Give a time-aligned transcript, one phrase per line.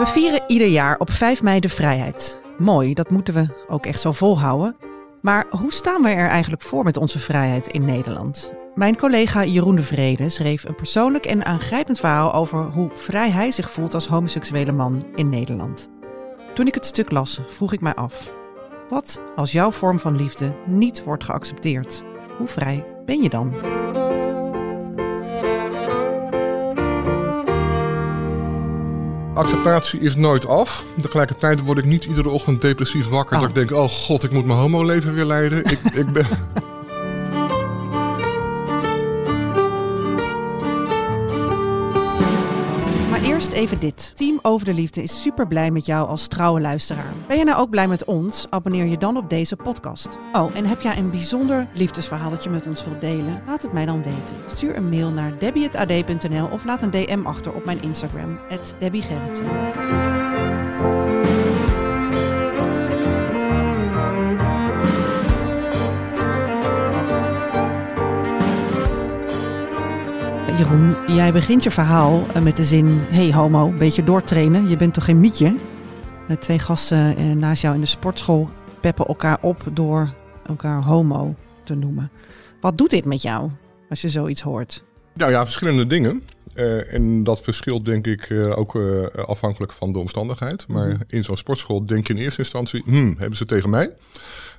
[0.00, 2.40] We vieren ieder jaar op 5 mei de vrijheid.
[2.58, 4.76] Mooi, dat moeten we ook echt zo volhouden.
[5.22, 8.50] Maar hoe staan we er eigenlijk voor met onze vrijheid in Nederland?
[8.74, 13.50] Mijn collega Jeroen de Vrede schreef een persoonlijk en aangrijpend verhaal over hoe vrij hij
[13.50, 15.88] zich voelt als homoseksuele man in Nederland.
[16.54, 18.32] Toen ik het stuk las, vroeg ik mij af:
[18.88, 22.02] wat als jouw vorm van liefde niet wordt geaccepteerd?
[22.38, 23.54] Hoe vrij ben je dan?
[29.40, 30.84] Acceptatie is nooit af.
[31.00, 33.36] Tegelijkertijd word ik niet iedere ochtend depressief wakker.
[33.36, 33.40] Oh.
[33.40, 35.64] Dat ik denk, oh god, ik moet mijn homo-leven weer leiden.
[35.64, 36.26] ik, ik ben...
[43.60, 44.12] even dit.
[44.14, 47.12] Team Over de Liefde is super blij met jou als trouwe luisteraar.
[47.26, 48.46] Ben je nou ook blij met ons?
[48.50, 50.18] Abonneer je dan op deze podcast.
[50.32, 53.42] Oh, en heb jij een bijzonder liefdesverhaal dat je met ons wilt delen?
[53.46, 54.36] Laat het mij dan weten.
[54.46, 58.38] Stuur een mail naar debbie.ad.nl of laat een DM achter op mijn Instagram,
[58.78, 59.46] @debbiegerritsen.
[70.60, 74.68] Jeroen, jij begint je verhaal eh, met de zin: Hey homo, een beetje doortrainen.
[74.68, 75.56] Je bent toch geen mietje?
[76.28, 78.48] Eh, Twee gasten eh, naast jou in de sportschool
[78.80, 80.14] peppen elkaar op door
[80.46, 82.10] elkaar homo te noemen.
[82.60, 83.50] Wat doet dit met jou
[83.88, 84.82] als je zoiets hoort?
[85.14, 86.22] Nou ja, verschillende dingen.
[86.90, 88.78] En dat verschilt denk ik ook
[89.26, 90.68] afhankelijk van de omstandigheid.
[90.68, 91.02] Maar Mhm.
[91.06, 93.96] in zo'n sportschool denk je in eerste instantie, hmm, hebben ze tegen mij?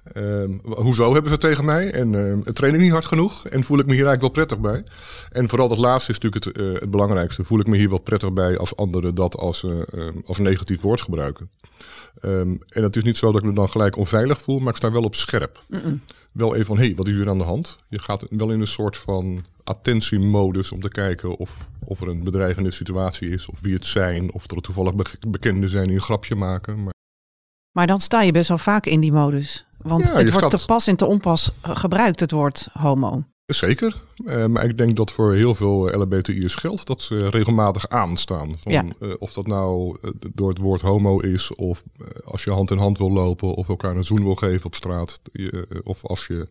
[0.04, 1.92] Ehm, hoezo hebben ze tegen mij?
[1.92, 3.48] En uh, train ik niet hard genoeg?
[3.48, 4.84] En voel ik me hier eigenlijk wel prettig bij?
[5.32, 7.44] En vooral dat laatste is natuurlijk het, eh, het belangrijkste.
[7.44, 10.82] Voel ik me hier wel prettig bij als anderen dat als, eh, eh, als negatief
[10.82, 11.50] woord gebruiken?
[12.20, 14.76] Ehm, en het is niet zo dat ik me dan gelijk onveilig voel, maar ik
[14.76, 15.64] sta wel op scherp.
[16.32, 17.78] Wel even van, hé, hey, wat is hier aan de hand?
[17.88, 22.24] Je gaat wel in een soort van attentiemodus om te kijken of, of er een
[22.24, 26.02] bedreigende situatie is, of wie het zijn, of er toevallig be- bekenden zijn die een
[26.02, 26.84] grapje maken.
[26.84, 26.94] Maar
[27.72, 29.66] Maar dan sta je best wel vaak in die modus.
[29.84, 33.24] Want Ja, het wordt staat- te pas en te onpas gebruikt, het woord homo.
[33.46, 34.02] zeker.
[34.26, 38.54] Eh, maar ik denk dat voor heel veel LHBTI'ers geldt dat ze regelmatig aanstaan.
[38.60, 38.86] Van, Ja.
[39.00, 41.84] eh, of dat nou eh, door het woord homo is, of
[42.26, 45.20] als je hand in hand wil lopen, of elkaar een zoen wil geven op straat.
[45.84, 46.48] Of als je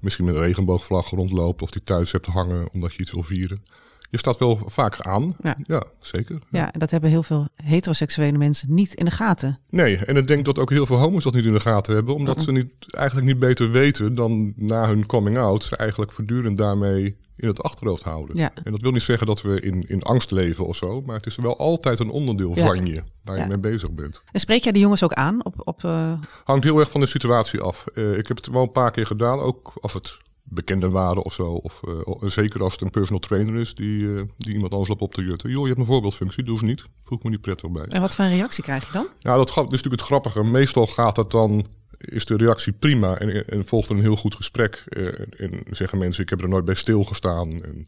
[0.00, 3.62] misschien met een regenboogvlag rondloopt, of die thuis hebt hangen omdat je iets wil vieren.
[4.10, 5.30] Je staat wel vaak aan.
[5.42, 5.82] Ja.
[6.00, 6.38] zeker.
[6.50, 9.58] Ja, dat hebben heel veel heteroseksuele mensen niet in de gaten.
[9.70, 12.14] Nee, en ik denk dat ook heel veel homo's dat niet in de gaten hebben,
[12.14, 16.58] omdat ze niet, eigenlijk niet beter weten dan na hun coming out ze eigenlijk voortdurend
[16.58, 18.36] daarmee in het achterhoofd houden.
[18.36, 18.50] Ja.
[18.64, 21.26] En dat wil niet zeggen dat we in, in angst leven of zo, maar het
[21.26, 22.66] is wel altijd een onderdeel Ja.
[22.66, 24.22] van je waar je mee bezig bent.
[24.32, 26.12] En spreek jij de jongens ook aan op, op eh,
[26.44, 27.86] Hangt heel erg van de situatie af.
[27.94, 30.16] Eh, ik heb het wel een paar keer gedaan, ook als het
[30.50, 31.44] bekenden waren of zo.
[31.52, 35.02] Of eh, zeker als het een personal trainer is die, eh, die iemand anders loopt
[35.02, 35.50] op te jutten.
[35.50, 36.84] Joh, je hebt een voorbeeldfunctie, doe ze niet.
[36.98, 37.84] Voel ik me niet prettig bij.
[37.84, 39.06] En wat voor een reactie krijg je dan?
[39.18, 40.44] Ja, dat gaat- dat is natuurlijk het grappige.
[40.44, 41.66] Meestal gaat het dan,
[41.98, 44.84] is de reactie prima en, en volgt er een heel goed gesprek.
[44.88, 45.06] Eh,
[45.40, 47.62] en zeggen mensen, ik heb er nooit bij stilgestaan.
[47.62, 47.86] En,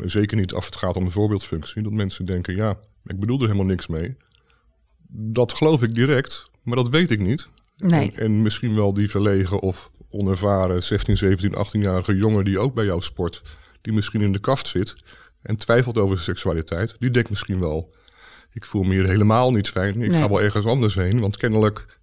[0.00, 1.82] zeker niet als het gaat om een voorbeeldfunctie.
[1.82, 4.16] Dat mensen denken, ja, ik bedoel er helemaal niks mee.
[5.08, 7.48] Dat geloof ik direct, maar dat weet ik niet.
[7.76, 8.12] Nee.
[8.12, 12.84] En, en misschien wel die verlegen of onervaren 16, 17, 18-jarige jongen die ook bij
[12.84, 13.42] jou sport,
[13.80, 14.94] die misschien in de kast zit
[15.42, 17.94] en twijfelt over zijn seksualiteit, die denkt misschien wel,
[18.52, 20.20] ik voel me hier helemaal niet fijn, ik Nee.
[20.20, 21.98] ga wel ergens anders heen, want kennelijk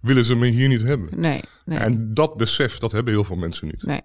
[0.00, 1.20] willen ze me hier niet hebben.
[1.20, 1.78] Nee, nee.
[1.78, 3.82] En dat besef, dat hebben heel veel mensen niet.
[3.82, 4.00] Nee.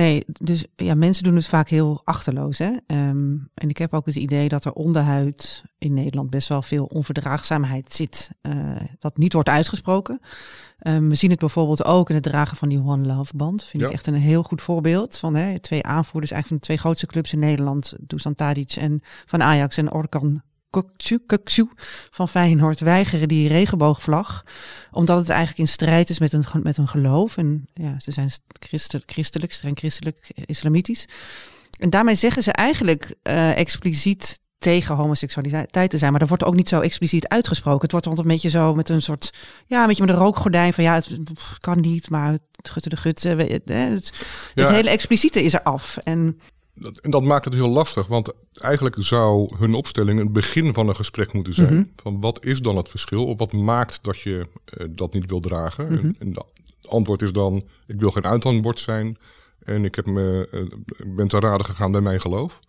[0.00, 2.58] Nee, dus ja, mensen doen het vaak heel achterloos.
[2.58, 2.76] Hè?
[2.86, 6.84] Ehm, en ik heb ook het idee dat er onderhuid in Nederland best wel veel
[6.84, 8.30] onverdraagzaamheid zit.
[8.40, 10.20] eh, dat niet wordt uitgesproken.
[10.78, 13.64] Ehm, we zien het bijvoorbeeld ook in het dragen van die One Love band.
[13.64, 13.94] Vind ik Ja.
[13.94, 15.16] echt een heel goed voorbeeld.
[15.16, 17.94] Van hè, twee aanvoerders eigenlijk van de twee grootste clubs in Nederland.
[18.00, 20.42] Dusan Tadic en van Ajax en Orkan
[22.10, 24.44] Van Feyenoord weigeren die regenboogvlag.
[24.90, 27.36] Omdat het eigenlijk in strijd is met hun, met hun geloof.
[27.36, 31.08] En ja, ze zijn christen, christelijk, streng christelijk, eh, islamitisch.
[31.78, 36.10] En daarmee zeggen ze eigenlijk eh, expliciet tegen homoseksualiteit te zijn.
[36.10, 37.80] Maar dat wordt ook niet zo expliciet uitgesproken.
[37.80, 39.32] Het wordt altijd een beetje zo met een soort,
[39.66, 41.08] ja, een beetje met een rookgordijn van ja, het
[41.58, 43.22] kan niet, maar het gutte de gut.
[43.22, 43.62] Het,
[44.54, 44.62] Ja.
[44.62, 45.96] het hele expliciete is er af.
[45.96, 46.40] En
[46.74, 50.88] Dat- En dat maakt het heel lastig, want eigenlijk zou hun opstelling het begin van
[50.88, 51.74] een gesprek moeten zijn.
[51.74, 51.84] Mhm.
[51.96, 53.26] Van wat is dan het verschil?
[53.26, 55.86] Of wat maakt dat je eh, dat niet wil dragen?
[55.92, 55.94] Mhm.
[56.06, 57.56] En, en dat- het antwoord is dan,
[57.86, 59.18] ik wil geen uithangbord zijn.
[59.60, 62.60] En ik heb me, eh, ben te raden gegaan bij mijn geloof.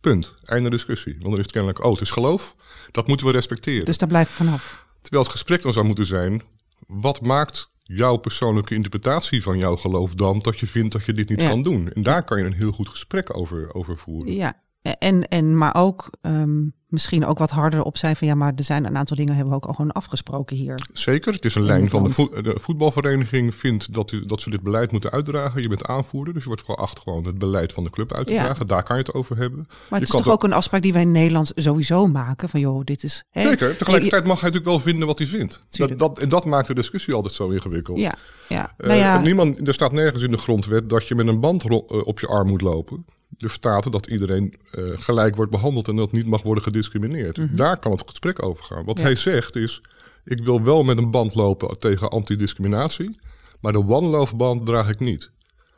[0.00, 0.34] Punt.
[0.42, 1.12] Einde discussie.
[1.12, 2.54] Want dan is het kennelijk, oh, het is geloof.
[2.90, 3.84] Dat moeten we respecteren.
[3.84, 4.84] dus daar blijven we vanaf.
[5.00, 6.42] Terwijl het gesprek dan zou moeten zijn,
[6.86, 11.28] wat maakt jouw persoonlijke interpretatie van jouw geloof dan dat je vindt dat je dit
[11.28, 11.48] niet Ja.
[11.48, 11.88] kan doen?
[11.92, 14.32] En daar kan je een heel goed gesprek over, over voeren.
[14.32, 14.62] Ja.
[14.98, 16.62] En, en, maar ook ehm,
[16.94, 19.50] misschien ook wat harder op zijn van ja, maar er zijn een aantal dingen hebben
[19.50, 20.88] we ook al gewoon afgesproken hier.
[20.92, 24.92] Zeker, het is een lijn van de, de, voetbalvereniging vindt dat, dat ze dit beleid
[24.92, 25.62] moeten uitdragen.
[25.62, 28.34] Je bent aanvoerder, dus je wordt geacht gewoon het beleid van de club uit te
[28.34, 28.66] dragen.
[28.66, 29.64] Daar kan je het over hebben.
[29.90, 32.84] Maar het is toch ook een afspraak die wij in Nederland sowieso maken van joh,
[32.84, 33.24] dit is...
[33.32, 35.60] Zeker, tegelijkertijd mag hij natuurlijk wel vinden wat hij vindt.
[35.68, 37.98] Dat, dat, en dat maakt de discussie altijd zo ingewikkeld.
[37.98, 38.14] Ja,
[38.48, 38.74] ja.
[38.78, 39.20] Uh, nou ja.
[39.20, 41.76] Niemand, er staat nergens in de grondwet dat je met een band eh,
[42.06, 43.04] op je arm moet lopen
[43.38, 47.36] er staat dat iedereen uh, gelijk wordt behandeld en dat niet mag worden gediscrimineerd.
[47.36, 47.56] Mhm.
[47.56, 48.84] Daar kan het gesprek over gaan.
[48.84, 49.82] Wat hij zegt is,
[50.24, 53.18] ik wil wel met een band lopen tegen antidiscriminatie,
[53.60, 55.30] maar de one love band draag ik niet.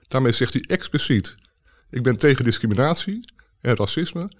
[0.08, 1.34] Daarmee zegt hij expliciet,
[1.90, 4.30] ik ben tegen discriminatie en racisme,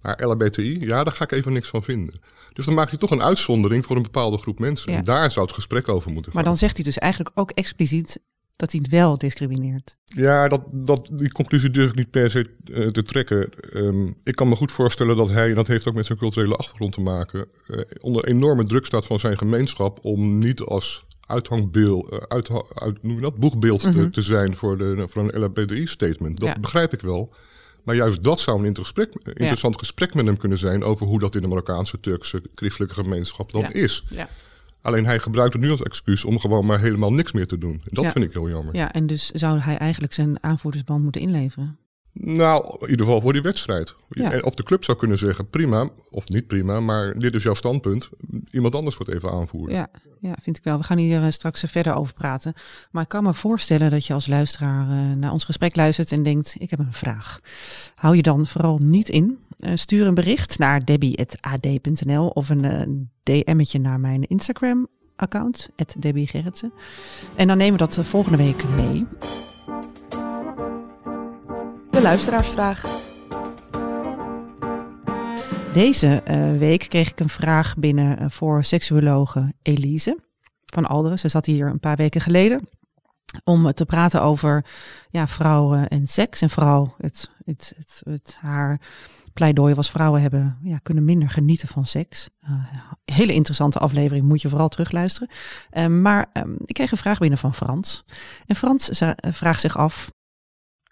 [0.00, 2.20] maar LHBTI, ja, daar ga ik even niks van vinden.
[2.52, 4.92] Dus dan maakt hij toch een uitzondering voor een bepaalde groep mensen.
[4.92, 6.40] En daar zou het gesprek over moeten gaan.
[6.40, 8.20] Maar dan zegt hij dus eigenlijk ook expliciet
[8.56, 9.96] dat hij het wel discrimineert.
[10.04, 13.48] Ja, dat, dat, die conclusie durf ik niet per se uh, te trekken.
[13.74, 16.56] Um, ik kan me goed voorstellen dat hij, en dat heeft ook met zijn culturele
[16.56, 22.12] achtergrond te maken, uh, onder enorme druk staat van zijn gemeenschap om niet als uithangbeeld,
[22.12, 23.92] uh, uit, uit, noem je dat, boegbeeld mm -hmm.
[23.92, 24.10] te, mhm.
[24.10, 26.40] te, zijn voor, de, voor een LHBTI-statement.
[26.40, 26.60] Dat ja.
[26.60, 27.32] begrijp ik wel.
[27.82, 29.80] Maar juist dat zou een gesprek, interessant ja.
[29.80, 33.60] gesprek met hem kunnen zijn over hoe dat in de Marokkaanse, Turkse, christelijke gemeenschap dan
[33.60, 33.72] ja.
[33.72, 34.04] is.
[34.08, 34.28] Ja.
[34.86, 37.72] Alleen hij gebruikt het nu als excuus om gewoon maar helemaal niks meer te doen.
[37.72, 38.10] En dat Ja.
[38.10, 38.74] vind ik heel jammer.
[38.74, 41.78] Ja, en dus zou hij eigenlijk zijn aanvoerdersband moeten inleveren?
[42.18, 43.94] Nou, in ieder geval voor die wedstrijd.
[44.08, 44.38] Ja.
[44.40, 48.08] Of de club zou kunnen zeggen, prima, of niet prima, maar dit is jouw standpunt.
[48.50, 49.74] Iemand anders wordt even aanvoeren.
[49.74, 49.88] Ja,
[50.20, 50.78] ja, vind ik wel.
[50.78, 52.52] We gaan hier eh, straks eh, verder over praten.
[52.90, 56.22] Maar ik kan me voorstellen dat je als luisteraar eh, naar ons gesprek luistert en
[56.22, 57.40] denkt, ik heb een vraag.
[57.94, 59.38] Hou je dan vooral niet in.
[59.74, 66.72] Stuur een bericht naar debbie.ad.nl of een DM'tje naar mijn Instagram account, Debbie Gerritsen.
[67.36, 69.06] En dan nemen we dat volgende week mee.
[71.96, 72.84] De luisteraarsvraag.
[75.72, 80.18] Deze eh, week kreeg ik een vraag binnen eh, voor seksuologe Elise
[80.66, 81.18] van Alderen.
[81.18, 82.68] Ze zat hier een paar weken geleden
[83.44, 84.64] om te praten over
[85.10, 86.40] ja, vrouwen en seks.
[86.40, 88.80] En vooral het, het, het, haar
[89.32, 92.28] pleidooi was vrouwen hebben, ja, kunnen minder genieten van seks.
[92.42, 92.50] Uh,
[93.04, 95.28] hele interessante aflevering, moet je vooral terugluisteren.
[95.72, 98.04] Uh, maar um, ik kreeg een vraag binnen van Frans.
[98.46, 98.90] En Frans
[99.20, 100.10] vraagt zich af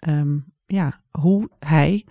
[0.07, 2.05] um, ja, hoe hij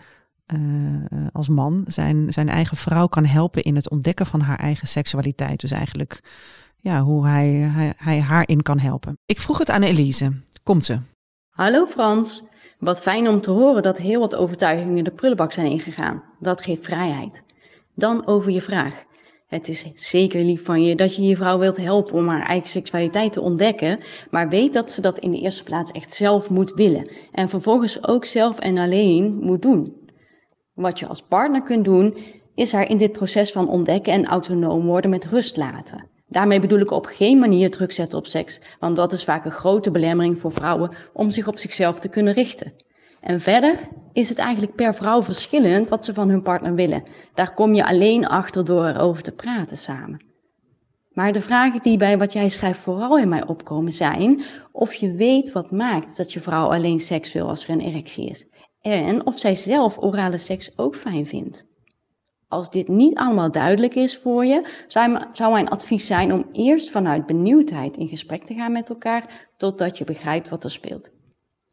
[0.55, 4.89] uh, als man zijn, zijn eigen vrouw kan helpen in het ontdekken van haar eigen
[4.89, 5.61] seksualiteit.
[5.61, 6.23] Dus eigenlijk
[6.77, 9.19] ja, hoe hij, hij, hij haar in kan helpen.
[9.27, 10.33] Ik vroeg het aan Elise.
[10.63, 10.99] Komt ze?
[11.51, 12.43] Hallo Frans.
[12.79, 16.23] Wat fijn om te horen dat heel wat overtuigingen de prullenbak zijn ingegaan.
[16.39, 17.45] Dat geeft vrijheid.
[17.95, 19.05] Dan over je vraag.
[19.47, 22.69] Het is zeker lief van je dat je je vrouw wilt helpen om haar eigen
[22.69, 23.99] seksualiteit te ontdekken,
[24.31, 28.09] maar weet dat ze dat in de eerste plaats echt zelf moet willen en vervolgens
[28.09, 30.03] ook zelf en alleen moet doen.
[30.75, 32.17] Wat je als partner kunt doen,
[32.55, 36.09] is haar in dit proces van ontdekken en autonoom worden met rust laten.
[36.27, 39.51] Daarmee bedoel ik op geen manier druk zetten op seks, want dat is vaak een
[39.51, 42.73] grote belemmering voor vrouwen om zich op zichzelf te kunnen richten.
[43.25, 43.79] En verder
[44.13, 47.03] is het eigenlijk per vrouw verschillend wat ze van hun partner willen.
[47.35, 50.25] Daar kom je alleen achter door erover te praten samen.
[51.13, 54.43] Maar de vragen die bij wat jij schrijft vooral in mij opkomen zijn
[54.73, 58.29] of je weet wat maakt dat je vrouw alleen seks wil als er een erectie
[58.29, 58.47] is.
[58.81, 61.67] En of zij zelf orale seks ook fijn vindt.
[62.49, 64.69] Als dit niet allemaal duidelijk is voor je,
[65.33, 69.99] zou mijn advies zijn om eerst vanuit benieuwdheid in gesprek te gaan met elkaar, totdat
[69.99, 71.13] je begrijpt wat er speelt.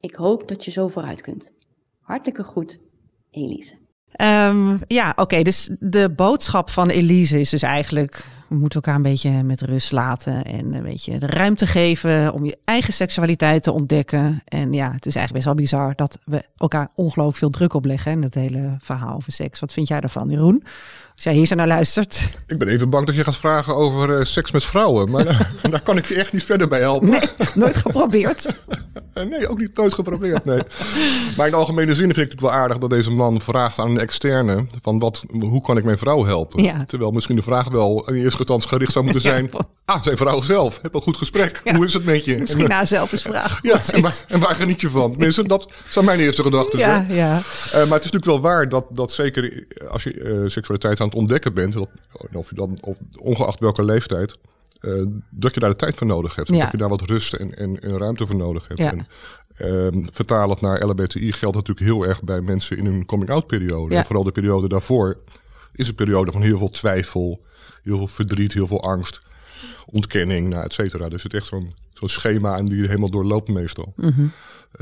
[0.02, 1.54] Ik hoop dat je zo vooruit kunt.
[2.00, 2.80] Hartelijke groet,
[3.32, 3.80] Elise.
[4.22, 5.42] Um, ja, oké.
[5.42, 9.92] Dus de boodschap van Elise is dus eigenlijk: we moeten elkaar een beetje met rust
[9.92, 14.42] laten en een beetje de ruimte geven om je eigen seksualiteit te ontdekken.
[14.46, 18.12] En ja, het is eigenlijk best wel bizar dat we elkaar ongelooflijk veel druk opleggen
[18.12, 19.60] in het hele verhaal over seks.
[19.60, 20.64] Wat vind jij daarvan, Jeroen?
[21.24, 22.30] Jij hier zo naar luistert.
[22.48, 25.52] Ik ben even bang dat je gaat vragen over uh, seks met vrouwen, maar daar,
[25.70, 27.10] daar kan ik je echt niet verder bij helpen.
[27.10, 27.22] Nee,
[27.56, 28.46] nooit geprobeerd.
[29.30, 30.62] nee, ook niet nooit geprobeerd, nee.
[31.38, 33.90] Maar in de algemene zin vind ik het wel aardig dat deze man vraagt aan
[33.90, 36.64] een externe van wat, hoe kan ik mijn vrouw helpen?
[36.64, 36.86] Ja.
[36.86, 39.60] Terwijl misschien de vraag wel in eerste instantie gericht zou moeten zijn ja.
[39.86, 40.80] aan zijn vrouw zelf.
[40.82, 41.62] Heb een goed gesprek.
[41.64, 41.76] Ja.
[41.76, 42.38] Hoe is het met je?
[42.38, 43.60] Misschien na zelf eens vragen.
[43.62, 45.12] Ja, en waar, en waar, geniet je van?
[45.12, 46.80] Tenminste, dat zijn mijn eerste gedachten.
[46.80, 47.38] Ja, ja.
[47.38, 51.20] Uh, maar het is natuurlijk wel waar dat, dat zeker als je seksualiteit aan het
[51.20, 51.90] ontdekken bent, dat,
[52.34, 54.38] of je dan, of, ongeacht welke leeftijd,
[54.82, 56.50] uh, dat je daar de tijd voor nodig hebt.
[56.50, 56.60] Ja.
[56.60, 58.80] Dat je daar wat rust en, en, en ruimte voor nodig hebt.
[58.80, 58.94] Ja.
[58.94, 59.08] En,
[60.12, 63.94] vertaal het naar LHBTI geldt natuurlijk heel erg bij mensen in hun coming-out periode.
[63.94, 64.00] Ja.
[64.00, 65.18] En vooral de periode daarvoor
[65.74, 67.44] is een periode van heel veel twijfel,
[67.84, 69.22] heel veel verdriet, heel veel angst,
[69.86, 71.10] ontkenning, nou, et cetera.
[71.10, 73.94] Dus het is echt zo'n zo'n schema en die je helemaal doorloopt meestal.
[73.96, 74.32] Mm -hmm.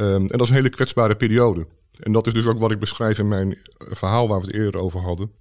[0.05, 1.67] um, en dat is een hele kwetsbare periode.
[1.99, 4.81] En dat is dus ook wat ik beschrijf in mijn verhaal waar we het eerder
[4.81, 5.31] over hadden.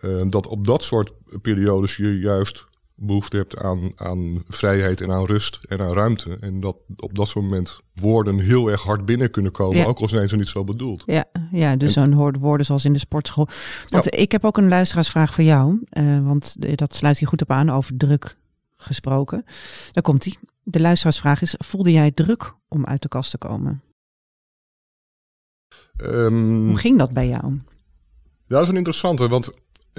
[0.00, 1.12] Uh, dat op dat soort
[1.42, 6.36] periodes je juist behoefte hebt aan, aan vrijheid en aan rust en aan ruimte.
[6.40, 10.08] En dat op dat soort moment woorden heel erg hard binnen kunnen komen, ook al
[10.08, 11.02] zijn ze niet zo bedoeld.
[11.06, 13.48] Ja, ja dus en, zo'n woorden zoals in de sportschool.
[13.88, 17.50] Want ik heb ook een luisteraarsvraag voor jou, uh, want dat sluit hier goed op
[17.50, 18.36] aan over druk
[18.76, 19.44] gesproken.
[19.92, 20.36] Daar komt hij.
[20.62, 23.82] De luisteraarsvraag is, voelde jij druk om uit de kast te komen?
[26.02, 27.60] Um, Hoe ging dat bij jou?
[28.46, 29.50] Ja, dat is een interessante, want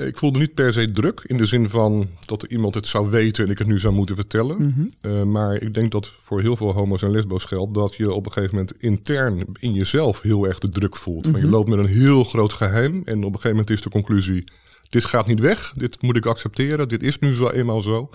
[0.08, 3.46] ik voelde niet per se druk in de zin van dat iemand het zou weten
[3.46, 4.58] en ik het nu zou moeten vertellen.
[4.58, 5.12] Mm -hmm.
[5.12, 8.26] uh, maar ik denk dat voor heel veel homo's en lesbo's geldt dat je op
[8.26, 11.26] een gegeven moment intern in jezelf heel erg de druk voelt.
[11.26, 11.42] Mm -hmm.
[11.42, 13.90] Van je loopt met een heel groot geheim en op een gegeven moment is de
[13.90, 14.44] conclusie:
[14.90, 18.10] dit gaat niet weg, dit moet ik accepteren, dit is nu zo eenmaal zo.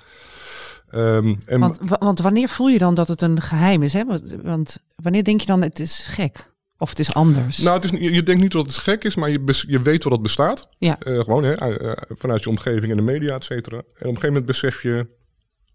[0.94, 3.92] Um, en want, want, wanneer voel je dan dat het een geheim is?
[3.92, 4.04] Hè?
[4.04, 6.52] Want, want wanneer denk je dan het is gek?
[6.78, 7.58] Of het is anders?
[7.58, 10.04] Nou, het is, je, je denkt niet dat het gek is, maar je, je weet
[10.04, 10.68] wat het bestaat.
[10.78, 10.98] Ja.
[11.06, 13.76] Uh, gewoon hè, uh, vanuit je omgeving en de media, et cetera.
[13.76, 15.06] En op een gegeven moment besef je,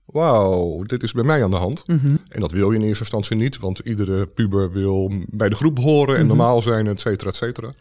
[0.05, 1.83] wauw, dit is bij mij aan de hand.
[1.87, 2.19] Mm -hmm.
[2.27, 5.79] En dat wil je in eerste instantie niet, want iedere puber wil bij de groep
[5.79, 6.37] horen en mm -hmm.
[6.37, 7.73] normaal zijn, et cetera, et cetera.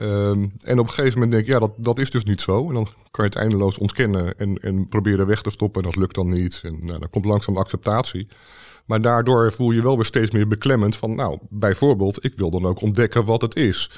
[0.00, 2.68] Um, en op een gegeven moment denk ik, ja, dat, dat is dus niet zo.
[2.68, 5.82] En dan kan je het eindeloos ontkennen en, en proberen weg te stoppen.
[5.82, 6.60] En dat lukt dan niet.
[6.64, 8.28] En nou, dan komt langzaam acceptatie.
[8.90, 12.66] Maar daardoor voel je wel weer steeds meer beklemmend van, nou, bijvoorbeeld, ik wil dan
[12.66, 13.90] ook ontdekken wat het is.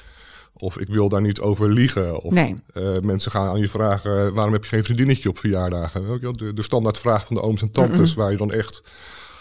[0.57, 2.21] Of ik wil daar niet over liegen.
[2.21, 2.55] Of nee.
[2.75, 6.21] uh, mensen gaan aan je vragen, waarom heb je geen vriendinnetje op verjaardagen?
[6.21, 8.23] De, de standaardvraag van de ooms en tantes, mm -mm.
[8.23, 8.83] waar je dan echt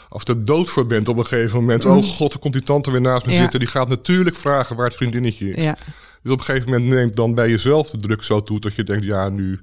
[0.09, 1.83] als de dood voor bent op een gegeven moment.
[1.83, 1.91] Mm.
[1.91, 3.39] Oh god, er komt die tante weer naast me ja.
[3.39, 3.59] zitten.
[3.59, 5.63] Die gaat natuurlijk vragen waar het vriendinnetje is.
[5.63, 5.77] Ja.
[6.23, 8.83] Dus op een gegeven moment neemt dan bij jezelf de druk zo toe dat je
[8.83, 9.61] denkt, ja, nu,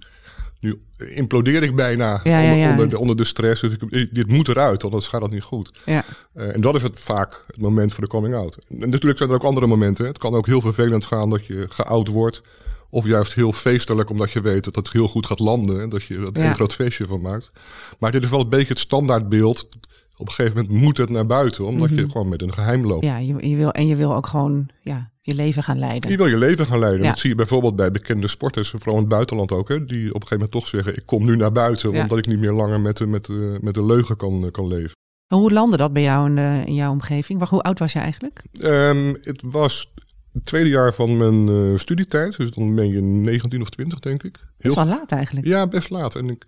[0.61, 0.81] nu
[1.15, 3.61] implodeer ik bijna ja, onder, ja, onder, de, onder, de, stress.
[3.61, 5.73] Dus ik, dit moet eruit, anders gaat dat niet goed.
[5.85, 6.05] Ja.
[6.35, 8.59] Uh, en dat is het vaak het moment voor de coming out.
[8.69, 10.07] En natuurlijk zijn er ook andere momenten.
[10.07, 12.43] Het kan ook heel vervelend gaan dat je geout wordt.
[12.91, 15.81] Of juist heel feestelijk, omdat je weet dat het heel goed gaat landen.
[15.81, 17.51] En dat je er een groot feestje van maakt.
[17.99, 19.69] Maar dit is wel een beetje het standaardbeeld.
[20.17, 22.05] Op een gegeven moment moet het naar buiten, omdat mm -hmm.
[22.05, 23.05] je gewoon met een geheim loopt.
[23.05, 26.11] Ja, je, je, wil, en je wil ook gewoon ja, je leven gaan leiden.
[26.11, 27.03] Je wil je leven gaan leiden.
[27.03, 27.09] Ja.
[27.09, 29.69] Dat zie je bijvoorbeeld bij bekende sporters, vooral in het buitenland ook.
[29.69, 32.03] Hè, die op een gegeven moment toch zeggen, ik kom nu naar buiten, ja.
[32.03, 33.29] omdat ik niet meer langer met, met,
[33.61, 34.97] met de leugen kan, kan leven.
[35.29, 37.49] En hoe landde dat bij jou in, de, in jouw omgeving?
[37.49, 38.45] Hoe oud was je eigenlijk?
[38.63, 39.93] Um, het was
[40.33, 42.37] het tweede jaar van mijn uh, studietijd.
[42.37, 44.37] Dus dan ben je 19 of 20, denk ik.
[44.37, 45.47] Heel best wel laat eigenlijk.
[45.47, 46.15] Ja, best laat.
[46.15, 46.45] En ik,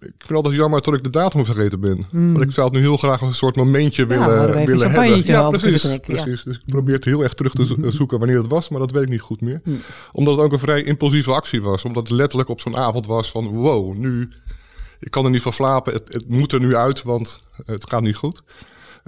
[0.00, 2.06] ik vind altijd jammer dat ik de datum vergeten ben.
[2.10, 2.32] Mm.
[2.32, 5.24] Want ik zou het nu heel graag een soort momentje ja, willen, willen hebben.
[5.24, 5.98] Ja, precies.
[6.00, 6.42] precies.
[6.42, 6.50] Ja.
[6.50, 9.02] Dus ik probeer het heel erg terug te zoeken wanneer het was, maar dat weet
[9.02, 9.60] ik niet goed meer.
[9.64, 9.80] Mm.
[10.12, 11.84] Omdat het ook een vrij impulsieve actie was.
[11.84, 14.30] Omdat het letterlijk op zo'n avond was van wow, nu...
[15.00, 18.02] Ik kan er niet van slapen, het, het moet er nu uit, want het gaat
[18.02, 18.42] niet goed.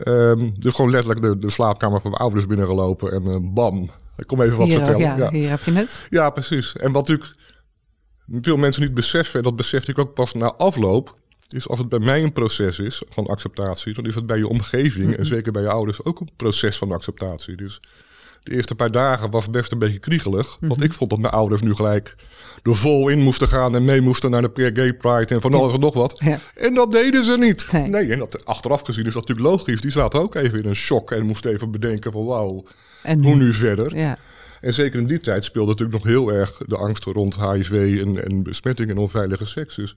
[0.04, 4.26] Um, dus gewoon letterlijk de, de, slaapkamer van mijn ouders binnengelopen en uh, bam, ik
[4.26, 5.00] kom even wat hier, vertellen.
[5.00, 6.06] Ja, ja, hier heb je het.
[6.10, 6.72] Ja, precies.
[6.72, 7.36] En wat natuurlijk
[8.30, 11.16] veel mensen niet beseffen, en dat besefte ik ook pas na afloop,
[11.48, 14.48] is als het bij mij een proces is van acceptatie, dan is het bij je
[14.48, 15.18] omgeving mm -hmm.
[15.18, 17.56] en zeker bij je ouders ook een proces van acceptatie.
[17.56, 17.80] Dus
[18.42, 20.68] de eerste paar dagen was best een beetje kriegelig, mm -hmm.
[20.68, 22.14] want ik vond dat mijn ouders nu gelijk
[22.62, 25.72] er vol in moesten gaan en mee moesten naar de Gay Pride en van alles
[25.72, 26.14] en nog wat.
[26.18, 26.40] Ja.
[26.54, 27.72] En dat deden ze niet.
[27.72, 27.88] Nee.
[27.88, 28.12] nee.
[28.12, 29.80] en dat, achteraf gezien is dat natuurlijk logisch.
[29.80, 32.64] Die zaten ook even in een shock en moesten even bedenken van wauw,
[33.02, 33.96] hoe nu verder?
[33.96, 34.18] Ja.
[34.60, 38.24] En zeker in die tijd speelde natuurlijk nog heel erg de angst rond HIV en,
[38.24, 39.74] en besmetting en onveilige seks.
[39.74, 39.96] Dus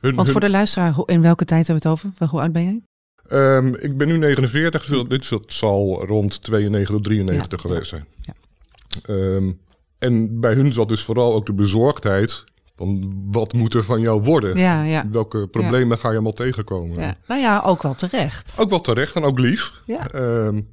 [0.00, 0.50] hun, Want voor hun...
[0.50, 2.28] de luisteraar, in welke tijd hebben we het over?
[2.28, 2.82] Hoe oud ben jij?
[3.56, 8.06] Um, ik ben nu 49, dus dit zal rond 92, 93 ja, geweest zijn.
[8.20, 8.34] Ja.
[9.14, 9.60] Um,
[9.98, 12.44] en bij hun zat dus vooral ook de bezorgdheid
[12.76, 14.56] van wat moet er van jou worden?
[14.56, 15.08] Ja, ja.
[15.10, 15.96] Welke problemen ja.
[15.96, 17.00] ga je allemaal tegenkomen?
[17.00, 17.16] Ja.
[17.26, 18.54] Nou ja, ook wel terecht.
[18.58, 19.82] Ook wel terecht en ook lief.
[19.84, 20.14] Ja.
[20.14, 20.68] Um,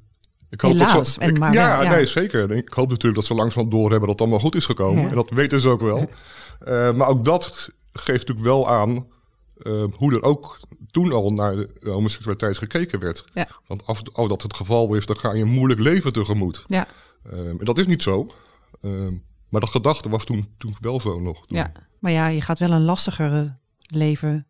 [0.56, 2.52] ik hoop Helaas, dat ze, ik, maar ja, ja, nee, zeker.
[2.52, 5.04] Ik hoop natuurlijk dat ze langzaam doorhebben dat het allemaal goed is gekomen.
[5.04, 5.10] Ja.
[5.10, 6.10] En dat weten ze ook wel.
[6.68, 9.08] uh, maar ook dat geeft natuurlijk wel aan
[9.64, 10.60] uh, hoe er ook
[10.92, 13.26] toen al naar de homoseksualiteit gekeken werd.
[13.34, 13.48] Ja.
[13.68, 16.64] Want als, als dat het geval is, dan ga je een moeilijk leven tegemoet.
[16.66, 16.88] Ja.
[17.34, 18.28] Uh, en dat is niet zo.
[19.50, 21.46] maar dat gedachte was toen, toen wel zo nog.
[21.46, 21.58] Toen.
[21.58, 24.48] Ja, maar ja, je gaat wel een lastiger leven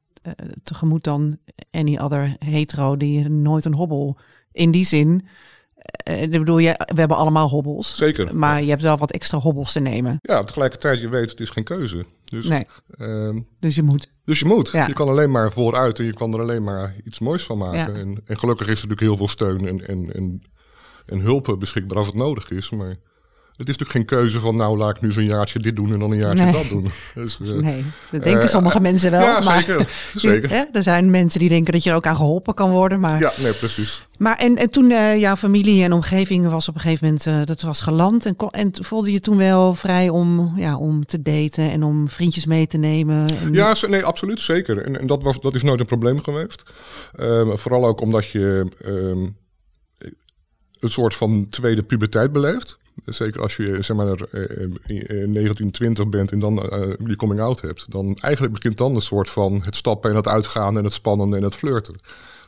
[0.64, 1.38] tegemoet dan
[1.72, 4.18] any other hetero die nooit een hobbel
[4.52, 5.28] in die zin
[6.04, 7.96] ik bedoel, je, we hebben allemaal hobbels.
[7.96, 8.36] Zeker.
[8.36, 10.20] Maar je hebt wel wat extra hobbels te nemen.
[10.22, 12.06] Ja, tegelijkertijd, je weet, het is geen keuze.
[12.26, 12.68] Dus, nee.
[12.98, 14.12] Uh, dus je moet.
[14.26, 14.70] Dus je moet.
[14.72, 14.88] Ja.
[14.88, 17.94] Je kan alleen maar vooruit en je kan er alleen maar iets moois van maken.
[17.94, 18.00] Ja.
[18.00, 20.42] En, en, gelukkig is er natuurlijk heel veel steun en, en, en,
[21.06, 22.70] en hulp beschikbaar als het nodig is.
[22.70, 22.96] Maar
[23.58, 26.00] Het is natuurlijk geen keuze van, nou laat ik nu zo'n jaartje dit doen en
[26.00, 26.54] dan een jaartje Nee.
[26.54, 26.88] dat doen.
[27.24, 29.22] Dus, eh, Nee, dat denken eh, sommige mensen wel.
[29.22, 29.88] ja, maar, zeker.
[30.16, 30.50] zeker.
[30.50, 33.00] Hè, er zijn mensen die denken dat je er ook aan geholpen kan worden.
[33.00, 34.08] Maar, Ja, nee, precies.
[34.18, 37.62] maar en, en toen eh, jouw familie en omgeving was op een gegeven moment, dat
[37.62, 38.26] was geland.
[38.26, 42.46] En, en voelde je toen wel vrij om, ja, om te daten en om vriendjes
[42.46, 43.28] mee te nemen?
[43.42, 44.78] En, Ja, nee, absoluut, zeker.
[44.78, 46.64] En, en dat, was, dat is nooit een probleem geweest.
[47.16, 49.28] Ehm, vooral ook omdat je ehm,
[50.80, 52.78] een soort van tweede puberteit beleeft.
[53.04, 54.64] Zeker als je zeg maar eh,
[55.22, 57.92] eh, 19, 20 bent en dan eh, je coming out hebt.
[57.92, 61.38] Dan eigenlijk begint dan een soort van het stappen en het uitgaan en het spannende
[61.38, 61.96] en het flirten.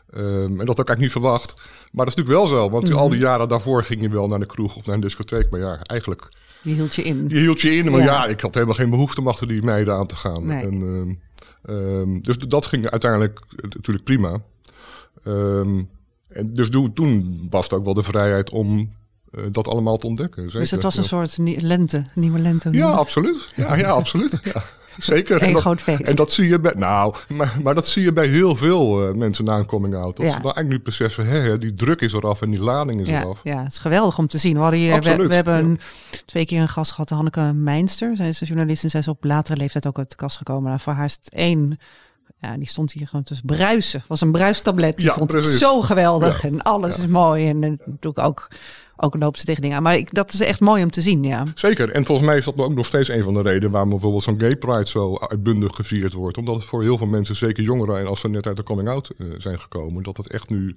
[0.09, 1.53] Ehm, en dat had ik eigenlijk niet verwacht.
[1.91, 2.69] Maar dat is natuurlijk wel zo.
[2.69, 5.49] Want al die jaren daarvoor ging je wel naar de kroeg of naar een discotheek.
[5.49, 6.29] Maar ja, eigenlijk
[6.61, 7.25] Je hield je in.
[7.27, 8.05] je hield je in, maar Ja.
[8.05, 10.45] ja, ik had helemaal geen behoefte om achter die meiden aan te gaan.
[10.45, 10.63] Nee.
[10.63, 14.41] En, ehm, ehm, dus dat ging uiteindelijk eh, natuurlijk prima.
[16.27, 18.85] En dus toen, was het ook wel de vrijheid om eh,
[19.51, 20.43] dat allemaal te ontdekken.
[20.43, 20.59] Zeker.
[20.59, 22.69] dus het was een soort nie- lente, nieuwe lente.
[22.71, 23.49] Ja, absoluut.
[23.55, 24.39] Ja, ja absoluut.
[24.43, 24.63] Ja.
[24.97, 25.41] Zeker.
[25.41, 26.01] Eén En dat, groot feest.
[26.01, 29.13] en dat zie je bij, nou, maar, maar dat zie je bij heel veel eh,
[29.15, 30.15] mensen na een coming out.
[30.17, 30.31] Dat Ja.
[30.31, 33.21] ze dan eigenlijk niet beseffen, hè, die druk is eraf en die lading is Ja,
[33.21, 33.39] eraf.
[33.43, 34.59] ja, het is geweldig om te zien.
[34.69, 35.79] We, hier, we, hebben een,
[36.25, 38.15] twee keer een gast gehad, Hanneke Meinster.
[38.15, 40.69] Zij is een journalist en zij is op latere leeftijd ook uit de kast gekomen.
[40.69, 41.79] Nou, voor haar is het één.
[42.41, 44.03] Ja, die stond hier gewoon te bruisen.
[44.07, 44.97] Was een bruistablet.
[44.97, 45.59] Die Ja, vond het precies.
[45.59, 47.47] zo geweldig en alles is mooi.
[47.47, 48.51] En, natuurlijk ook,
[48.97, 49.83] ook loopt ze tegen dingen aan.
[49.83, 51.43] Maar ik, dat is echt mooi om te zien, ja.
[51.55, 51.91] Zeker.
[51.91, 54.39] En volgens mij is dat ook nog steeds een van de redenen waarom bijvoorbeeld zo'n
[54.39, 56.37] gay pride zo uitbundig gevierd wordt.
[56.37, 58.89] Omdat het voor heel veel mensen, zeker jongeren en als ze net uit de coming
[58.89, 60.75] out eh, zijn gekomen, dat het echt nu.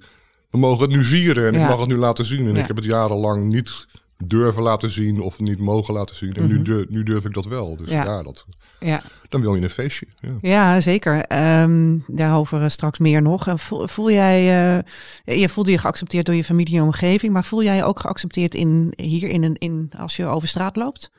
[0.49, 2.47] We mogen het nu vieren en ik mag het nu laten zien.
[2.47, 3.85] En ik heb het jarenlang niet
[4.23, 6.33] durven laten zien of niet mogen laten zien.
[6.33, 7.75] En nu, durf, nu durf ik dat wel.
[7.77, 7.95] Dus Mhm.
[7.97, 8.03] Ja.
[8.03, 8.45] ja, dat,
[8.79, 9.01] ja.
[9.29, 10.07] dan wil je een feestje.
[10.19, 10.29] Ja.
[10.41, 11.25] Ja, zeker.
[11.25, 13.47] Ehm, daarover eh, straks meer nog.
[13.47, 14.73] En voel, voel jij,
[15.25, 17.99] eh, je voelde je geaccepteerd door je familie en omgeving, maar voel jij je ook
[17.99, 21.11] geaccepteerd in, hier in, een, in, als je over straat loopt?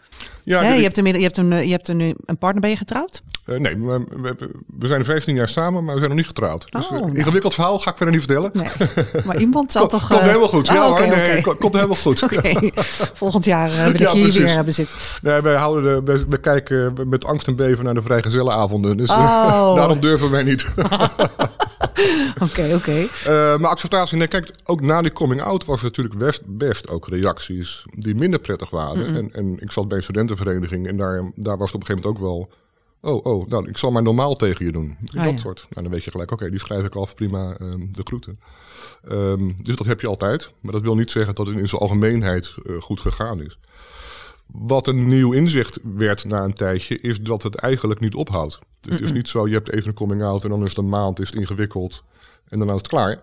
[0.45, 3.23] Ja, je hebt, een, je hebt, een, je hebt een, een partner, ben je getrouwd?
[3.45, 6.67] eh, nee, we, we, we zijn 15 jaar samen, maar we zijn nog niet getrouwd.
[6.71, 7.17] Dus Oh, eh, nou.
[7.19, 8.51] ingewikkeld verhaal ga ik verder niet vertellen.
[8.55, 10.07] Nee, maar iemand zal toch...
[10.09, 10.67] Komt eh, helemaal goed.
[10.67, 12.23] Ja hoor, nee, ko- komt helemaal goed.
[12.33, 12.71] Oké,
[13.13, 14.99] volgend jaar eh, wil ik Ja, je hier weer hebben zitten.
[15.23, 18.97] Nee, wij, houden de, wij kijken met angst en beven naar de vrijgezellenavonden.
[18.97, 19.75] Dus eh, Oh.
[19.81, 20.75] daarom durven wij niet.
[22.47, 23.07] Oké, oké.
[23.25, 26.89] Eh, maar acceptatie, nee, kijk, ook na die coming out was er natuurlijk best, best
[26.89, 29.15] ook reacties die minder prettig waren.
[29.17, 32.03] en, en ik zat bij een studentenvereniging en daar, daar was het op een gegeven
[32.03, 32.51] moment ook wel...
[33.05, 34.97] Oh, oh, nou, ik zal maar normaal tegen je doen.
[35.01, 35.37] dat Ah, ja.
[35.37, 35.67] soort.
[35.71, 38.41] Nou, dan weet je gelijk, oké, die schrijf ik af, prima, ehm, de groeten.
[39.09, 40.53] Ehm, dus dat heb je altijd.
[40.61, 43.59] Maar dat wil niet zeggen dat het in zijn algemeenheid eh, goed gegaan is.
[44.53, 48.59] Wat een nieuw inzicht werd na een tijdje, is dat het eigenlijk niet ophoudt.
[48.81, 50.89] Het is niet zo, je hebt even een coming out en dan is het een
[50.89, 52.05] maand, is het ingewikkeld
[52.49, 53.23] en dan is het klaar.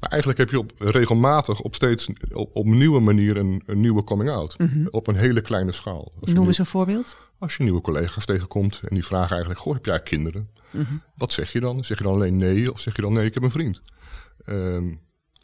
[0.00, 4.30] Maar eigenlijk heb je op, regelmatig op steeds op, nieuwe manier een, een nieuwe coming
[4.30, 4.56] out.
[4.90, 6.12] Op een hele kleine schaal.
[6.20, 7.16] Als je, Noem eens een voorbeeld.
[7.38, 10.48] als je nieuwe collega's tegenkomt en die vragen eigenlijk, goh, heb jij kinderen?
[11.14, 11.84] Wat zeg je dan?
[11.84, 13.82] Zeg je dan alleen nee of zeg je dan nee, ik heb een vriend?
[14.44, 14.92] Ehm,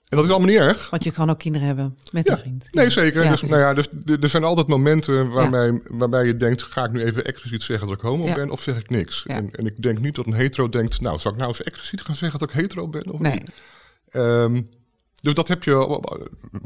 [0.09, 0.91] en dat is allemaal niet erg.
[0.91, 2.69] Want je kan ook kinderen hebben met een vriend.
[2.71, 3.23] Nee, zeker.
[3.25, 3.89] Ja, dus, nou ja, dus
[4.21, 6.63] er zijn altijd momenten waarbij, waarbij je denkt...
[6.63, 9.27] ga ik nu even expliciet zeggen dat ik homo ben of zeg ik niks?
[9.27, 11.01] En, en ik denk niet dat een hetero denkt...
[11.01, 13.33] nou, zal ik nou eens expliciet gaan zeggen dat ik hetero ben of Nee.
[13.33, 13.51] niet?
[14.09, 14.63] Ehm,
[15.21, 16.01] dus dat heb je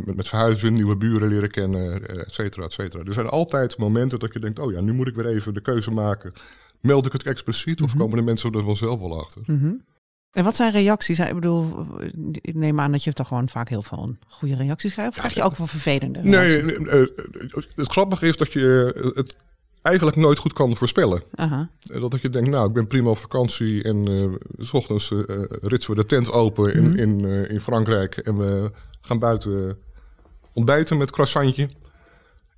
[0.05, 3.05] met, met verhuizen, nieuwe buren leren kennen, eh, et cetera, et cetera.
[3.05, 4.59] Er zijn altijd momenten dat je denkt...
[4.59, 6.33] oh ja, nu moet ik weer even de keuze maken.
[6.81, 7.85] Meld ik het expliciet Mhm.
[7.88, 9.42] of komen de mensen er vanzelf wel achter?
[10.33, 11.19] En wat zijn reacties?
[11.19, 11.87] Ik bedoel,
[12.31, 15.11] ik neem aan dat je toch gewoon vaak heel veel goede reacties krijgt.
[15.12, 16.88] Of krijg je ook wel vervelende Nee, reacties?
[17.53, 19.37] eh, het grappige is dat je het
[19.83, 21.23] eigenlijk nooit goed kan voorspellen.
[21.35, 21.69] Aha.
[21.87, 25.19] Eh, Dat je denkt, nou, ik ben prima op vakantie en eh, s ochtends eh,
[25.62, 29.79] ritsen we de tent open in, in, eh, in Frankrijk en we gaan buiten
[30.53, 31.69] ontbijten met croissantje.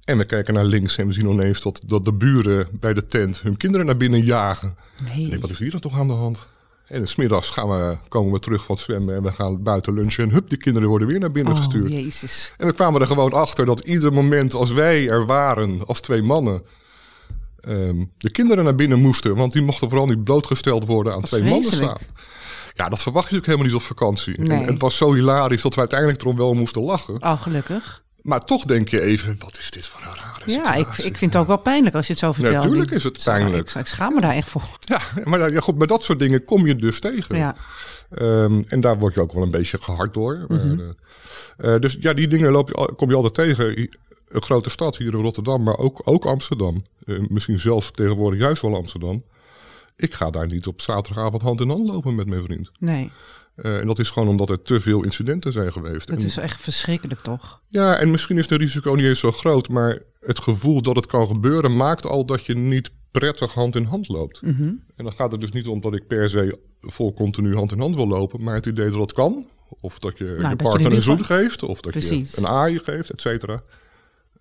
[0.05, 3.07] En we kijken naar links en we zien ineens dat, dat de buren bij de
[3.07, 4.77] tent hun kinderen naar binnen jagen.
[5.15, 5.29] Nee.
[5.29, 6.47] Denk, wat is hier dan toch aan de hand?
[6.93, 10.25] En smiddags gaan we, komen we terug van het zwemmen en we gaan buiten lunchen.
[10.25, 11.91] En hup, die kinderen worden weer naar binnen Oh, gestuurd.
[11.91, 12.53] jezus.
[12.59, 16.23] En we kwamen er gewoon achter dat ieder moment als wij er waren, als twee
[16.23, 16.63] mannen,
[17.61, 19.37] ehm, de kinderen naar binnen moesten.
[19.37, 22.01] Want die mochten vooral niet blootgesteld worden aan Wat twee mannen samen.
[22.75, 24.41] Ja, dat verwacht je natuurlijk helemaal niet op vakantie.
[24.41, 24.61] Nee.
[24.61, 27.23] En het was zo hilarisch dat we uiteindelijk erom wel moesten lachen.
[27.23, 28.05] Oh, gelukkig.
[28.23, 30.09] Maar toch denk je even, wat is dit voor een
[30.47, 32.65] Ja, ik, ik vind het ook wel pijnlijk als je het zo vertelt.
[32.65, 33.71] Natuurlijk is het pijnlijk.
[33.71, 34.63] Ik, ik schaam me daar echt voor.
[34.81, 37.37] Ja, maar ja, goed, met dat soort dingen kom je dus tegen.
[37.37, 37.57] Ja.
[38.11, 40.45] Ehm, en daar word je ook wel een beetje gehard door.
[40.49, 40.81] Mhm.
[40.81, 43.89] Eh, eh, dus ja, die dingen loop je, kom je altijd tegen.
[44.29, 46.85] Een grote stad hier in Rotterdam, maar ook, ook Amsterdam.
[47.07, 49.25] Eh, misschien zelfs tegenwoordig juist wel Amsterdam.
[49.97, 52.71] Ik ga daar niet op zaterdagavond hand in hand lopen met mijn vriend.
[52.79, 53.11] Nee,
[53.55, 56.07] Eh, en dat is gewoon omdat er te veel incidenten zijn geweest.
[56.07, 57.61] dat En- is echt verschrikkelijk toch?
[57.69, 61.07] Ja, en misschien is het risico niet eens zo groot, maar het gevoel dat het
[61.07, 64.43] kan gebeuren maakt al dat je niet prettig hand in hand loopt.
[64.43, 64.63] Mhm.
[64.97, 67.81] En dan gaat het dus niet om dat ik per se vol continu hand in
[67.81, 69.47] hand wil lopen, maar het idee dat het kan.
[69.81, 72.35] Of dat je Nou, je dat partner een zoen geeft, of dat Precies.
[72.35, 73.63] je een aai geeft, et cetera.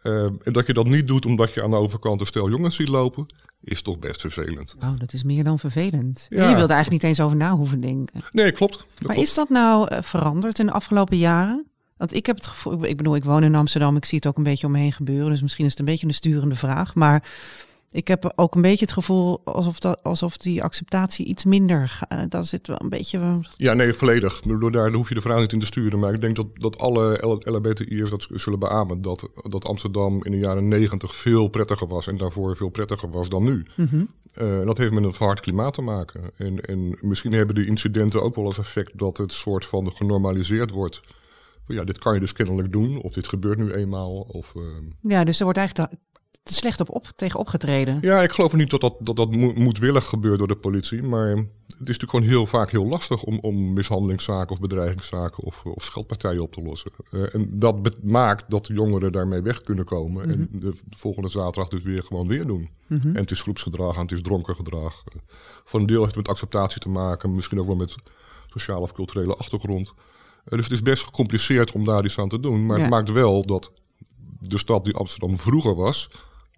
[0.01, 2.75] Eh, en dat je dat niet doet omdat je aan de overkant een stel jongens
[2.75, 3.25] ziet lopen,
[3.63, 4.75] is toch best vervelend.
[4.83, 6.25] Oh, dat is meer dan vervelend.
[6.29, 6.49] Ja.
[6.49, 8.21] Je wilde eigenlijk niet eens over na hoeven denken.
[8.31, 8.77] Nee, klopt.
[8.77, 9.27] Dat Maar klopt.
[9.29, 11.65] is dat nou eh, veranderd in de afgelopen jaren?
[11.97, 14.27] Want ik heb het gevoel, ik- ik bedoel, ik woon in Amsterdam, ik zie het
[14.27, 15.29] ook een beetje om me heen gebeuren.
[15.29, 16.95] Dus misschien is het een beetje een sturende vraag.
[16.95, 17.23] Maar
[17.91, 21.89] ik heb ook een beetje het gevoel alsof, dat, alsof die acceptatie iets minder.
[21.89, 23.39] ga- eh, Dat zit wel een beetje.
[23.57, 24.41] Ja, nee, volledig.
[24.71, 25.99] Daar hoef je de vrouw niet in te sturen.
[25.99, 29.01] Maar ik denk dat, dat alle LHBTI'ers dat zullen beamen.
[29.01, 32.07] Dat, dat Amsterdam in de jaren negentig veel prettiger was.
[32.07, 33.65] En daarvoor veel prettiger was dan nu.
[33.75, 34.03] Mhm.
[34.33, 36.21] Eh, en dat heeft met een verhard klimaat te maken.
[36.37, 40.71] En, en misschien hebben die incidenten ook wel als effect dat het soort van genormaliseerd
[40.71, 41.01] wordt.
[41.65, 43.01] Van, Ja, dit kan je dus kennelijk doen.
[43.01, 44.11] Of dit gebeurt nu eenmaal.
[44.19, 45.93] Of, ehm, Ja, dus er wordt eigenlijk
[46.43, 47.97] te, slecht op, op tegen opgetreden.
[48.01, 51.03] Ja, ik geloof niet dat dat, dat, dat mo- moedwillig gebeurt door de politie.
[51.03, 55.65] Maar het is natuurlijk gewoon heel vaak heel lastig om, om mishandelingszaken of bedreigingszaken of,
[55.65, 56.91] of scheldpartijen op te lossen.
[57.11, 60.29] Eh, en dat maakt dat jongeren daarmee weg kunnen komen.
[60.31, 62.69] En de volgende zaterdag dus weer gewoon weer doen.
[62.87, 65.03] En het is groepsgedrag en het is dronken gedrag.
[65.05, 65.21] Eh,
[65.63, 67.35] voor een deel heeft het met acceptatie te maken.
[67.35, 67.95] Misschien ook wel met
[68.47, 69.93] sociale of culturele achtergrond.
[70.45, 72.65] Eh, dus het is best gecompliceerd om daar iets aan te doen.
[72.65, 72.81] Maar Ja.
[72.83, 73.71] het maakt wel dat
[74.39, 76.09] de stad die Amsterdam vroeger was,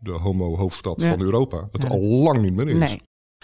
[0.03, 1.09] de homo-hoofdstad Ja.
[1.09, 2.77] van Europa, het Ja, al lang niet meer is.
[2.77, 3.01] Nee.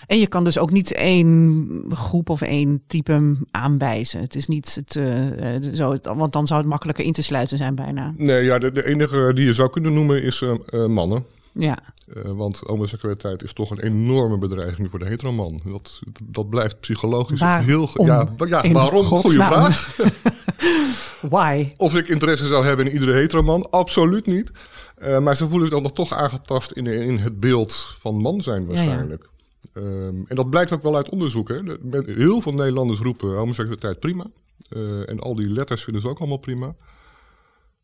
[0.08, 4.22] En je kan dus ook niet één groep of één type aanwijzen.
[4.22, 7.58] Het is niet het, eh, eh, zo, want dan zou het makkelijker in te sluiten
[7.58, 8.14] zijn bijna.
[8.18, 11.26] Nee, ja, de, de enige die je zou kunnen noemen is eh, mannen.
[11.54, 11.78] Ja,
[12.24, 15.60] want homoseksualiteit is toch een enorme bedreiging voor de heteroman.
[15.66, 17.90] Dat, dat blijft psychologisch heel...
[17.94, 19.04] Ja, ja waarom?
[19.04, 19.72] Goeie godsnaam.
[19.72, 19.96] vraag.
[21.22, 21.74] why?
[21.78, 23.70] Of ik interesse zou hebben in iedere heteroman?
[23.70, 24.52] Absoluut niet.
[25.00, 28.42] Eh, maar ze voelen zich dan nog toch aangetast in, in het beeld van man
[28.42, 28.74] zijn Ja, ja.
[28.74, 29.30] waarschijnlijk.
[29.74, 31.48] Ehm, en dat blijkt ook wel uit onderzoek.
[31.50, 31.62] Hè.
[32.06, 34.26] Heel veel Nederlanders roepen homoseksualiteit prima.
[34.70, 36.76] Eh, en al die letters vinden ze ook allemaal prima.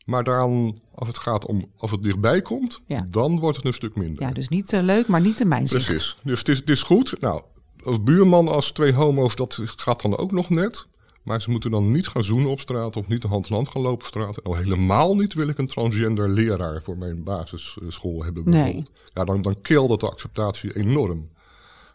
[0.06, 3.08] Maar dan, als het gaat om, als het dichtbij komt, Ja.
[3.10, 4.24] dan wordt het een stuk minder.
[4.24, 5.66] Ja, dus niet eh, leuk, maar niet in mijn.
[5.66, 6.18] Precies.
[6.24, 7.16] Dus het is, het is goed.
[7.20, 7.42] Nou,
[7.84, 10.88] als buurman, als twee homo's, dat gaat dan ook nog net.
[11.26, 13.70] Maar ze moeten dan niet gaan zoenen op straat of niet de hand in hand
[13.70, 14.44] gaan lopen op straat.
[14.44, 18.54] Al helemaal niet wil ik een transgender leraar voor mijn basisschool hebben Nee.
[18.54, 18.92] bijvoorbeeld.
[19.14, 21.30] Ja, dan, dan keelt de acceptatie enorm.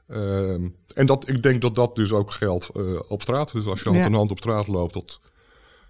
[0.07, 3.53] Ehm, en dat, ik denk dat dat dus ook geldt eh, op straat.
[3.53, 4.07] Dus als je hand Ja.
[4.07, 5.21] in hand op straat loopt, dat,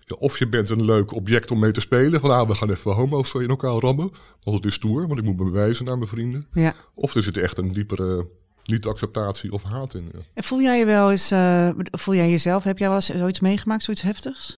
[0.05, 2.21] ja, of je bent een leuk object om mee te spelen.
[2.21, 4.11] Van ah, we gaan even homo's in elkaar rammen.
[4.43, 6.47] Want het is stoer, want ik moet me bewijzen naar mijn vrienden.
[6.53, 6.75] Ja.
[6.95, 8.29] Of er zit echt een diepere
[8.65, 10.09] niet-acceptatie of haat in.
[10.13, 10.19] ja.
[10.35, 13.41] En voel jij je wel eens, eh, voel jij jezelf, heb jij wel eens zoiets
[13.41, 14.57] meegemaakt, zoiets heftigs?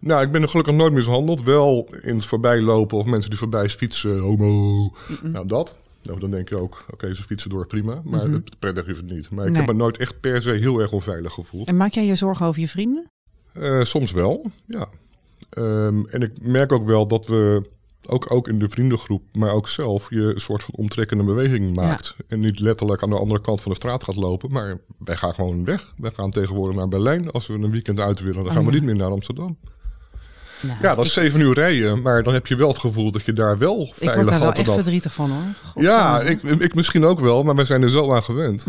[0.00, 1.42] Nou, ik ben er gelukkig nooit mishandeld.
[1.42, 4.92] Wel in het voorbijlopen of mensen die voorbij fietsen, homo.
[5.22, 5.74] Nou, dat.
[6.02, 8.00] Nou, dan denk je ook, oké, ze fietsen door, prima.
[8.04, 9.30] Maar het prettig is het niet.
[9.30, 9.60] Maar ik Nee.
[9.60, 11.68] heb me nooit echt per se heel erg onveilig gevoeld.
[11.68, 13.06] En maak jij je zorgen over je vrienden?
[13.52, 14.86] Eh, soms wel, ja.
[15.50, 17.68] Ehm, en ik merk ook wel dat we,
[18.06, 22.14] ook, ook in de vriendengroep, maar ook zelf, je een soort van omtrekkende beweging maakt.
[22.28, 25.34] En niet letterlijk aan de andere kant van de straat gaat lopen, maar wij gaan
[25.34, 25.92] gewoon weg.
[25.96, 27.30] Wij gaan tegenwoordig naar Berlijn.
[27.30, 28.76] Als we een weekend uit willen, dan Oh, gaan we ja.
[28.76, 29.56] niet meer naar Amsterdam.
[30.62, 33.24] Nou, Ja, dat is zeven uur rijden, maar dan heb je wel het gevoel dat
[33.24, 35.82] je daar wel ik word veilig daar wel echt verdrietig van hoor.
[35.84, 38.66] Ja, ik, ik misschien ook wel, maar wij zijn er zo aan gewend.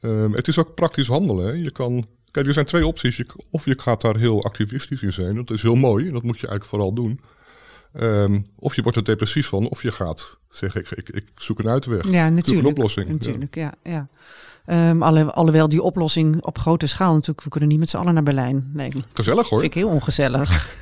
[0.00, 1.46] Ehm, het is ook praktisch handelen.
[1.46, 1.52] Hè.
[1.52, 3.16] Je kan, kijk, er zijn twee opties.
[3.16, 5.34] Je, of je gaat daar heel activistisch in zijn.
[5.36, 7.20] Dat is heel mooi en dat moet je eigenlijk vooral doen.
[7.98, 11.58] Ehm, of je wordt er depressief van, of je gaat zeggen: ik, ik, ik zoek
[11.58, 12.10] een uitweg.
[12.10, 12.66] Ja, zoek natuurlijk.
[12.66, 13.08] een oplossing.
[13.08, 13.74] Natuurlijk, ja.
[13.82, 14.08] ja.
[14.66, 18.14] Ehm, alle, alhoewel die oplossing op grote schaal natuurlijk, we kunnen niet met z'n allen
[18.14, 18.70] naar Berlijn.
[18.72, 18.92] Nee.
[19.12, 19.60] Gezellig hoor.
[19.60, 20.76] vind ik heel ongezellig.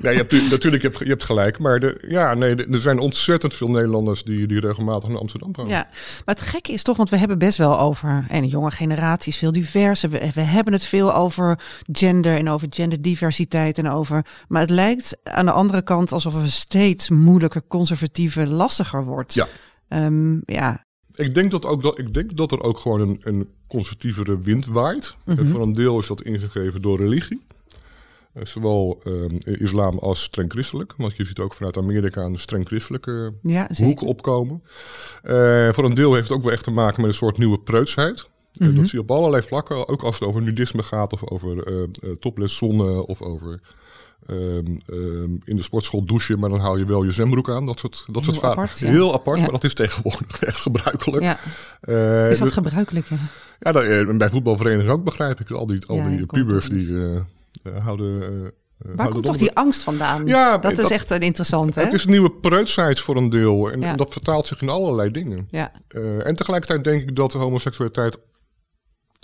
[0.00, 1.58] Nee, je hebt, tu- natuurlijk, je hebt, je hebt gelijk.
[1.58, 5.66] Maar de, ja, nee, er zijn ontzettend veel Nederlanders die, die regelmatig naar Amsterdam gaan.
[5.66, 5.88] Ja,
[6.24, 9.52] maar het gekke is toch, want we hebben best wel over, en jonge generaties, veel
[9.52, 10.10] diverser.
[10.10, 11.58] We, we hebben het veel over
[11.92, 14.26] gender en over genderdiversiteit en over.
[14.48, 19.34] Maar het lijkt aan de andere kant alsof het steeds moeilijker, conservatiever, lastiger wordt.
[19.34, 19.46] Ja.
[19.88, 20.84] Ehm, ja,
[21.14, 24.66] Ik denk dat, ook dat, ik denk dat er ook gewoon een, een conservatievere wind
[24.66, 25.16] waait.
[25.24, 27.40] En voor een deel is dat ingegeven door religie.
[28.34, 30.94] Eh, zowel ehm, islam als streng christelijk.
[30.96, 34.62] Want je ziet ook vanuit Amerika een streng christelijke ja hoek opkomen.
[35.22, 37.58] Eh, voor een deel heeft het ook wel echt te maken met een soort nieuwe
[37.58, 38.28] preutsheid.
[38.52, 38.76] Eh, Mhm.
[38.76, 39.88] dat zie je op allerlei vlakken.
[39.88, 43.60] Ook als het over nudisme gaat of over eh, eh, topless zonne of over
[44.26, 47.66] Ehm, ehm, in de sportschool douchen, maar dan hou je wel je zwembroek aan.
[47.66, 48.58] Dat soort, dat soort Heel vaak.
[48.58, 48.88] apart, ja.
[48.90, 49.42] Heel apart, Ja.
[49.42, 51.22] maar dat is tegenwoordig echt gebruikelijk.
[51.22, 51.38] Ja.
[51.80, 53.06] Eh, Is dat dus- gebruikelijk?
[53.60, 53.72] Ja.
[53.72, 55.50] dat, eh, bij voetbalverenigingen ook begrijp ik.
[55.50, 57.22] Al die, al die pubers die eh, eh,
[57.78, 58.22] houden...
[58.22, 58.52] eh, eh,
[58.96, 60.26] Waar komt toch die angst vandaan?
[60.26, 61.82] Ja, dat is echt een interessant, hè?
[61.82, 63.70] Het is een nieuwe preutsheid voor een deel.
[63.72, 63.90] En, Ja.
[63.90, 65.46] en dat vertaalt zich in allerlei dingen.
[65.50, 68.18] Ja, Eh, en tegelijkertijd denk ik dat de homoseksualiteit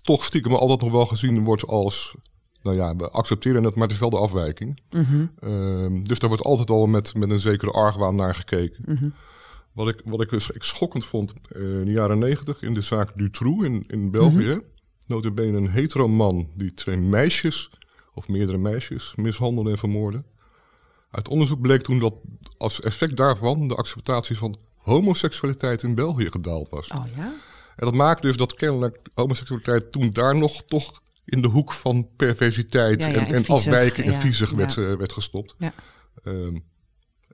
[0.03, 2.14] toch stiekem altijd nog wel gezien wordt als...
[2.62, 4.81] Nou ja, we accepteren het, maar het is wel de afwijking.
[4.90, 8.83] mhm, Ehm, dus daar wordt altijd al met, met een zekere argwaan naar gekeken.
[8.87, 9.09] mhm.
[9.72, 12.81] Wat ik, wat ik dus ik schokkend vond eh, in de jaren negentig in de
[12.81, 14.37] zaak Dutroux in, in België.
[14.48, 14.59] Mhm.
[15.07, 17.70] Notabene een hetero man die twee meisjes,
[18.14, 20.23] of meerdere meisjes, mishandelde en vermoordde.
[21.11, 22.16] Uit onderzoek bleek toen dat
[22.59, 26.88] als effect daarvan de acceptatie van homoseksualiteit in België gedaald was.
[26.88, 27.33] Oh ja?
[27.77, 32.09] En dat maakt dus dat kennelijk homoseksualiteit toen daar nog toch in de hoek van
[32.16, 35.55] perversiteit Ja, ja, en, en en viezig, afwijken en viezig werd, eh, werd gestopt.
[35.59, 35.73] Ja.
[36.23, 36.59] Ehm,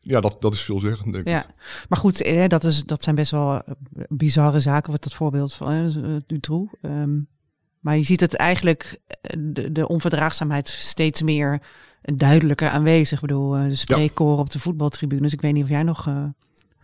[0.02, 1.32] ja, dat, dat is veelzeggend, denk ik.
[1.32, 1.54] Ja,
[1.88, 3.74] maar goed, eh, dat, is, dat zijn best wel eh,
[4.08, 6.72] bizarre zaken, wat dat voorbeeld van Dutroux.
[6.82, 7.18] Ehm,
[7.80, 11.60] maar je ziet het eigenlijk, eh, de, de onverdraagzaamheid steeds meer
[12.02, 13.22] duidelijker aanwezig.
[13.22, 15.32] Ik bedoel, eh, de spreekkoren op de voetbaltribunes.
[15.32, 16.24] Ik weet niet of jij nog eh,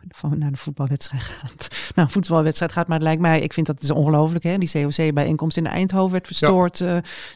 [0.08, 1.68] van, naar de voetbalwedstrijd gaat.
[1.94, 4.44] een voetbalwedstrijd gaat, maar het lijkt mij, ik vind dat is ongelooflijk.
[4.44, 4.58] Hè?
[4.58, 6.84] Die COC-bijeenkomst in Eindhoven werd verstoord.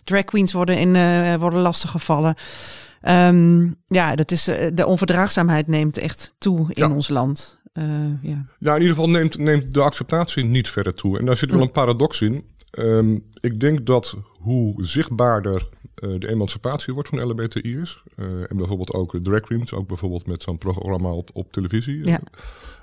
[0.05, 0.92] drag queens worden, in,
[1.38, 2.35] worden lastiggevallen.
[3.01, 6.95] Ehm, ja, dat is, de onverdraagzaamheid neemt echt toe in Ja.
[6.95, 7.57] ons land.
[8.23, 8.45] Ja.
[8.59, 11.19] Ja, in ieder geval neemt, neemt de acceptatie niet verder toe.
[11.19, 12.45] En daar zit wel een paradox in.
[12.77, 18.03] Ehm, ik denk dat hoe zichtbaarder eh, de emancipatie wordt van LHBTI'ers...
[18.17, 22.07] eh, en bijvoorbeeld ook drag queens, ook bijvoorbeeld met zo'n programma op, op televisie...
[22.07, 22.21] Ja.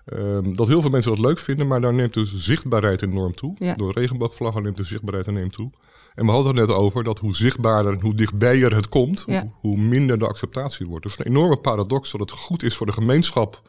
[0.06, 3.56] ehm, dat heel veel mensen dat leuk vinden, maar daar neemt de zichtbaarheid enorm toe.
[3.60, 3.76] Ja.
[3.76, 5.72] Door regenboogvlaggen neemt de zichtbaarheid enorm toe.
[6.16, 9.46] En we hadden het net over dat hoe zichtbaarder en hoe dichtbijer het komt, Ja.
[9.54, 11.04] hoe minder de acceptatie wordt.
[11.06, 13.62] Dus een enorme paradox dat het goed is voor de gemeenschap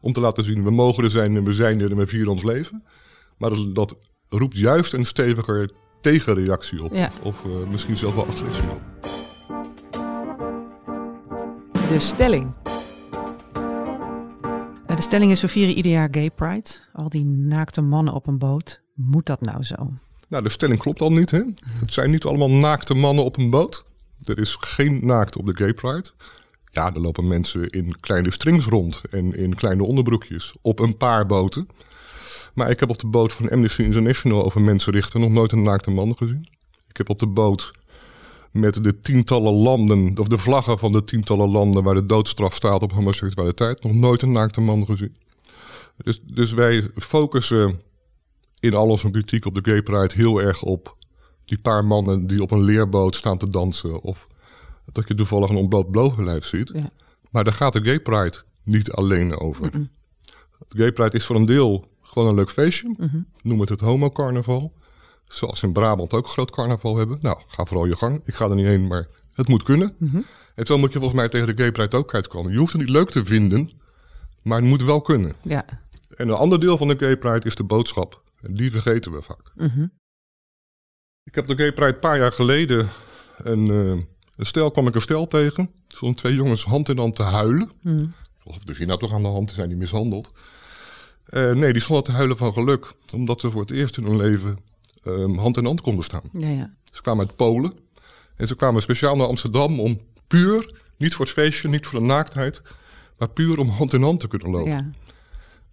[0.00, 2.32] om te laten zien, we mogen er zijn en we zijn er en we vieren
[2.32, 2.82] ons leven.
[3.38, 3.94] Maar dat, dat
[4.30, 6.94] roept juist een steviger tegenreactie op.
[6.94, 7.06] Ja.
[7.06, 8.80] Of, of eh, misschien zelfs wel agressie op.
[11.88, 12.52] De stelling.
[14.86, 16.68] Eh, De stelling is, we vieren ieder jaar Gay Pride.
[16.92, 18.82] Al die naakte mannen op een boot.
[18.94, 19.92] Moet dat nou zo?
[20.28, 21.30] Nou, de stelling klopt al niet.
[21.30, 21.42] Hè?
[21.80, 23.84] Het zijn niet allemaal naakte mannen op een boot.
[24.24, 26.08] Er is geen naakte op de Gay Pride.
[26.72, 31.26] Ja, er lopen mensen in kleine strings rond en in kleine onderbroekjes op een paar
[31.26, 31.68] boten.
[32.54, 35.90] Maar ik heb op de boot van Amnesty International over mensenrechten nog nooit een naakte
[35.90, 36.48] man gezien.
[36.88, 37.72] Ik heb op de boot
[38.50, 42.82] met de tientallen landen, of de vlaggen van de tientallen landen waar de doodstraf staat
[42.82, 45.16] op homoseksualiteit, nog nooit een naakte man gezien.
[45.96, 47.80] Dus, dus wij focussen
[48.60, 50.96] in al onze kritiek op de Gay Pride heel erg op
[51.44, 54.00] die paar mannen die op een leerboot staan te dansen.
[54.00, 54.28] Of
[54.92, 56.70] dat je toevallig een ontbloot bovenlijf ziet.
[56.74, 56.90] Ja.
[57.30, 59.70] Maar daar gaat de Gay Pride niet alleen over.
[60.68, 62.94] De Gay Pride is voor een deel gewoon een leuk feestje.
[63.42, 64.72] Noem het het homo-carnaval.
[65.26, 67.18] Zoals in Brabant ook groot carnaval hebben.
[67.20, 68.20] Nou, ga vooral je gang.
[68.24, 69.96] Ik ga er niet heen, maar het moet kunnen.
[70.54, 72.52] En zo moet je volgens mij tegen de Gay Pride ook uitkomen.
[72.52, 73.70] Je hoeft het niet leuk te vinden,
[74.42, 75.34] maar het moet wel kunnen.
[75.42, 75.64] Ja.
[76.16, 78.22] En een ander deel van de Gay Pride is de boodschap.
[78.40, 79.52] En die vergeten we vaak.
[79.54, 79.86] Mhm.
[81.22, 82.88] Ik heb de Gay Pride een paar jaar geleden
[83.36, 84.04] een, eh,
[84.36, 85.70] een stel, kwam ik een stel tegen.
[85.88, 87.70] Zo'n twee jongens hand in hand te huilen.
[87.82, 88.06] Mhm.
[88.44, 90.32] Of er nou toch aan de hand, zijn die mishandeld.
[91.30, 92.92] Eh, nee, die stonden te huilen van geluk.
[93.14, 94.58] Omdat ze voor het eerst in hun leven
[95.04, 96.22] ehm, hand in hand konden staan.
[96.32, 96.70] Ja, ja.
[96.92, 97.72] Ze kwamen uit Polen.
[98.36, 102.06] En ze kwamen speciaal naar Amsterdam om puur, niet voor het feestje, niet voor de
[102.06, 102.62] naaktheid,
[103.18, 104.70] maar puur om hand in hand te kunnen lopen.
[104.70, 104.90] ja.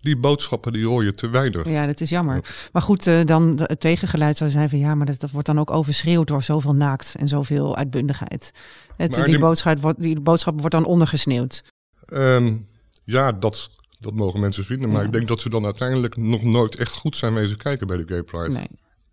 [0.01, 1.67] Die boodschappen die hoor je te weinig.
[1.69, 2.67] Ja, dat is jammer.
[2.71, 5.59] Maar goed, eh, dan het tegengeluid zou zijn van ja, maar dat, dat wordt dan
[5.59, 8.51] ook overschreeuwd door zoveel naakt en zoveel uitbundigheid.
[8.97, 11.63] Het, die- boodschap wordt, die boodschap wordt dan ondergesneeuwd.
[12.05, 12.55] Ehm,
[13.03, 14.89] ja, dat, dat mogen mensen vinden.
[14.89, 15.05] Maar Ja.
[15.07, 18.03] ik denk dat ze dan uiteindelijk nog nooit echt goed zijn wezen kijken bij de
[18.07, 18.55] Gay Pride.
[18.57, 18.67] Nee.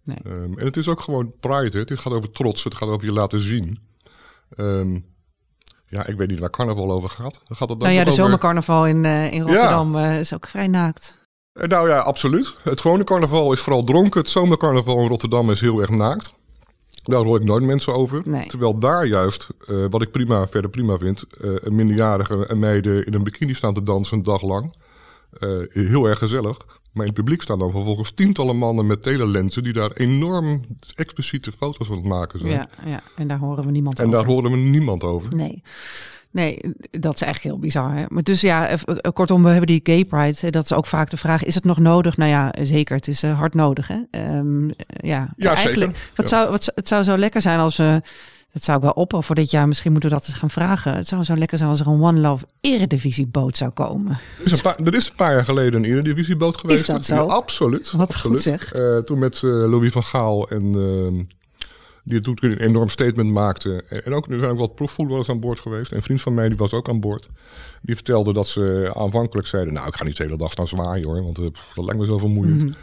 [0.05, 0.17] nee.
[0.35, 1.71] Ehm, en het is ook gewoon pride.
[1.79, 1.79] Hè.
[1.79, 2.65] Het gaat over trots.
[2.65, 3.79] Het gaat over je laten zien.
[4.51, 4.99] Ehm,
[5.87, 7.41] ja, ik weet niet waar carnaval over gaat.
[7.47, 10.35] Dan gaat het dan Nou ja, de over- zomercarnaval in, eh, in Rotterdam eh, is
[10.35, 11.23] ook vrij naakt.
[11.53, 12.55] Eh, Nou ja, absoluut.
[12.63, 14.21] Het gewone carnaval is vooral dronken.
[14.21, 16.33] Het zomercarnaval in Rotterdam is heel erg naakt.
[17.05, 18.23] Daar hoor ik nooit mensen over.
[18.25, 18.47] Nee.
[18.47, 23.07] Terwijl daar juist, eh, wat ik prima, verder prima vind, eh een minderjarige en meiden
[23.07, 24.73] in een bikini staan te dansen een dag lang.
[25.39, 26.57] Eh, heel erg gezellig.
[26.93, 30.61] Maar in het publiek staan dan vervolgens tientallen mannen met telelensen die daar enorm
[30.95, 32.53] expliciete foto's het maken zijn.
[32.53, 34.19] Ja, ja, en daar horen we niemand en over.
[34.19, 35.35] daar horen we niemand over.
[35.35, 35.63] Nee.
[36.35, 36.59] Nee,
[36.91, 37.95] dat is eigenlijk heel bizar.
[37.95, 38.05] Hè?
[38.09, 40.37] Maar dus ja, eh, eh, kortom, we hebben die gay pride.
[40.41, 42.17] hè, Dat is ook vaak de vraag, is het nog nodig?
[42.17, 42.97] Nou ja, zeker.
[42.97, 43.89] Het is eh, hard nodig.
[43.89, 43.97] Hè?
[44.11, 44.75] Ehm, eh,
[45.09, 46.11] ja, Ja, eigenlijk, zeker.
[46.17, 46.37] Wat Ja.
[46.37, 48.03] zou, wat, zou- het zou zo lekker zijn als we
[48.53, 49.69] Dat zou ik wel opperen voor dit jaar.
[49.69, 50.95] Misschien moeten we dat eens gaan vragen.
[50.95, 54.19] Het zou zo lekker zijn als er een One Love eredivisieboot zou komen.
[54.39, 56.87] Er is, een paar, er is een paar jaar geleden een eredivisieboot geweest.
[56.87, 57.15] dat zo?
[57.15, 57.91] Ja, absoluut.
[57.91, 58.35] Wat absoluut.
[58.35, 58.73] goed zeg.
[58.73, 61.23] Eh, toen met eh, Louis van Gaal en ehm,
[62.05, 63.85] die toen een enorm statement maakte.
[64.05, 65.93] En ook, er zijn ook wat profvoetballers aan boord geweest.
[65.93, 67.29] Een vriend van mij die was ook aan boord.
[67.83, 69.73] Die vertelde dat ze aanvankelijk zeiden...
[69.73, 72.07] nou, ik ga niet de hele dag staan zwaaien hoor, want eh, dat lijkt me
[72.07, 72.77] zo vermoeiend.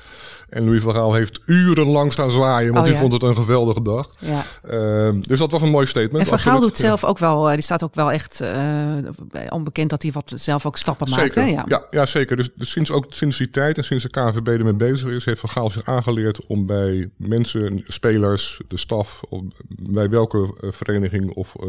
[0.52, 2.96] En Louis van Gaal heeft urenlang staan zwaaien, want Mhm.
[2.96, 4.10] Oh, die vond het een geweldige dag.
[4.20, 4.44] Ja.
[4.70, 6.24] Ehm, dus dat was een mooi statement.
[6.24, 9.90] En Van Gaal doet zelf ook wel, eh, die staat ook wel echt eh, onbekend
[9.90, 11.36] dat hij wat zelf ook stappen maakt.
[11.36, 11.44] Hè?
[11.46, 11.66] ja.
[11.68, 11.86] Ja.
[11.92, 12.38] Ja, zeker.
[12.38, 15.40] Dus, dus sinds, ook sinds die tijd en sinds de KNVB ermee bezig is, heeft
[15.40, 21.34] Van Gaal zich aangeleerd om bij mensen, spelers, de staf, of bij welke eh, vereniging
[21.34, 21.68] of eh,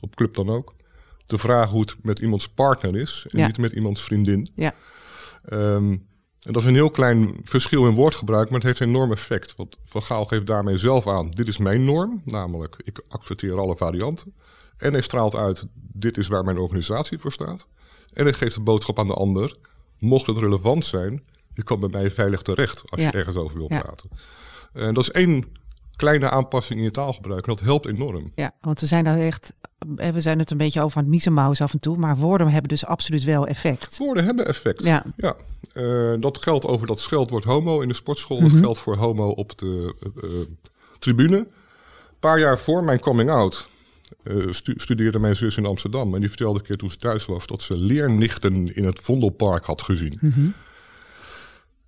[0.00, 0.74] op club dan ook,
[1.26, 3.46] te vragen hoe het met iemands partner is en Ja.
[3.46, 4.50] niet met iemands vriendin.
[4.54, 4.74] Ja.
[5.48, 5.96] Ehm,
[6.40, 9.56] en dat is een heel klein verschil in woordgebruik, maar het heeft een enorm effect.
[9.56, 13.76] Want Van Gaal geeft daarmee zelf aan, dit is mijn norm, namelijk ik accepteer alle
[13.76, 14.34] varianten.
[14.76, 17.66] En hij straalt uit, dit is waar mijn organisatie voor staat.
[18.12, 19.56] En hij geeft de boodschap aan de ander,
[19.98, 21.24] mocht het relevant zijn,
[21.54, 23.06] je kan bij mij veilig terecht als Ja.
[23.06, 23.80] je ergens over wil Ja.
[23.80, 24.10] praten.
[24.72, 25.44] En dat is één
[25.96, 28.32] kleine aanpassing in je taalgebruik en dat helpt enorm.
[28.34, 29.52] Ja, want we zijn daar echt,
[30.12, 32.68] we zijn het een beetje over aan het miezenmouwen af en toe, maar woorden hebben
[32.68, 33.98] dus absoluut wel effect.
[33.98, 34.84] Woorden hebben effect.
[34.84, 35.04] Ja.
[35.16, 35.36] Ja,
[35.72, 38.40] eh, dat geldt over dat scheldwoord homo in de sportschool.
[38.40, 38.50] Mhm.
[38.52, 40.30] Dat geldt voor homo op de eh, eh,
[40.98, 41.36] tribune.
[41.36, 41.46] Een
[42.20, 43.68] paar jaar voor mijn coming out
[44.22, 46.14] eh, stu- studeerde mijn zus in Amsterdam.
[46.14, 49.64] En die vertelde een keer toen ze thuis was dat ze leernichten in het Vondelpark
[49.64, 50.18] had gezien.
[50.20, 50.40] Mhm.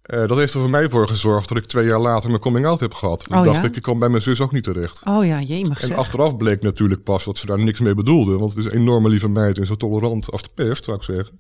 [0.03, 2.67] Eh, dat heeft er voor mij voor gezorgd dat ik twee jaar later mijn coming
[2.67, 3.27] out heb gehad.
[3.31, 3.67] Oh, dacht ja?
[3.69, 5.01] ik, ik kan bij mijn zus ook niet terecht.
[5.05, 5.97] Oh ja, jemig En zeg.
[5.97, 8.39] achteraf bleek natuurlijk pas dat ze daar niks mee bedoelde.
[8.39, 11.03] Want het is een enorme lieve meid en zo tolerant als de pest, zou ik
[11.03, 11.39] zeggen.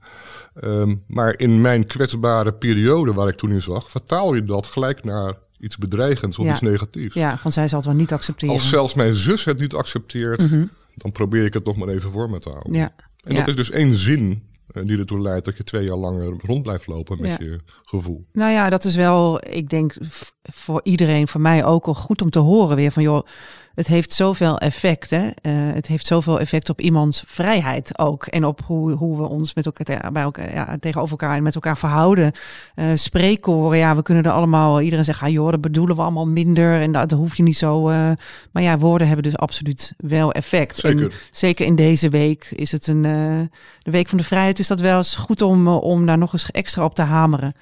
[0.55, 5.05] Ehm, maar in mijn kwetsbare periode waar ik toen in zag, vertaal je dat gelijk
[5.05, 6.51] naar iets bedreigends of Ja.
[6.53, 7.15] iets negatiefs.
[7.15, 8.55] Ja, van zij zal het wel niet accepteren.
[8.55, 10.49] Als zelfs mijn zus het niet accepteert,
[10.95, 12.73] dan probeer ik het nog maar even voor me te houden.
[12.73, 12.81] Mhm.
[12.81, 12.95] Ja.
[13.25, 13.39] En Ja.
[13.39, 14.43] dat is dus één zin
[14.73, 17.37] die ertoe leidt dat je twee jaar langer rond blijft lopen met Ja.
[17.39, 18.25] je gevoel.
[18.33, 19.95] Nou ja, dat is wel, ik denk
[20.43, 23.27] voor iedereen, voor mij ook al goed om te horen weer van joh,
[23.75, 25.11] het heeft zoveel effect.
[25.11, 25.29] Hè?
[25.43, 28.27] Eh, het heeft zoveel effect op iemands vrijheid ook.
[28.27, 31.43] En op hoe, hoe we ons met elkaar, te- bij elkaar ja, tegenover elkaar en
[31.43, 32.33] met elkaar verhouden.
[32.75, 36.27] Eh spreekkoren, ja, we kunnen er allemaal, iedereen zegt, ah, joh, dat bedoelen we allemaal
[36.29, 36.81] minder.
[36.81, 37.89] En dat, dat hoef je niet zo.
[37.89, 38.11] eh,
[38.53, 40.77] maar ja, woorden hebben dus absoluut wel effect.
[40.77, 41.03] Zeker.
[41.05, 44.81] En zeker in deze week is het een, de week van de vrijheid, is dat
[44.81, 47.53] wel eens goed om, om daar nog eens extra op te hameren.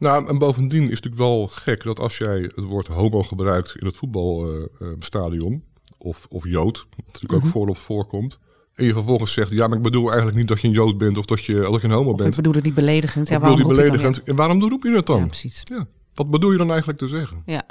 [0.00, 3.74] Nou, en bovendien is het natuurlijk wel gek dat als jij het woord homo gebruikt
[3.78, 5.64] in het voetbalstadion,
[5.98, 7.44] of, of jood, wat natuurlijk Mhm.
[7.46, 8.38] ook voorop voorkomt,
[8.74, 11.18] en je vervolgens zegt, ja, maar ik bedoel eigenlijk niet dat je een jood bent
[11.18, 12.36] of dat je, dat je een homo Of ik bent.
[12.36, 13.28] bedoel het niet beledigend.
[13.28, 14.28] Ja, ik bedoel waarom roep je dan beledigend.
[14.28, 15.18] En waarom roep je het dan?
[15.20, 15.62] Ja, precies.
[15.64, 17.42] Ja, wat bedoel je dan eigenlijk te zeggen?
[17.46, 17.66] Ja.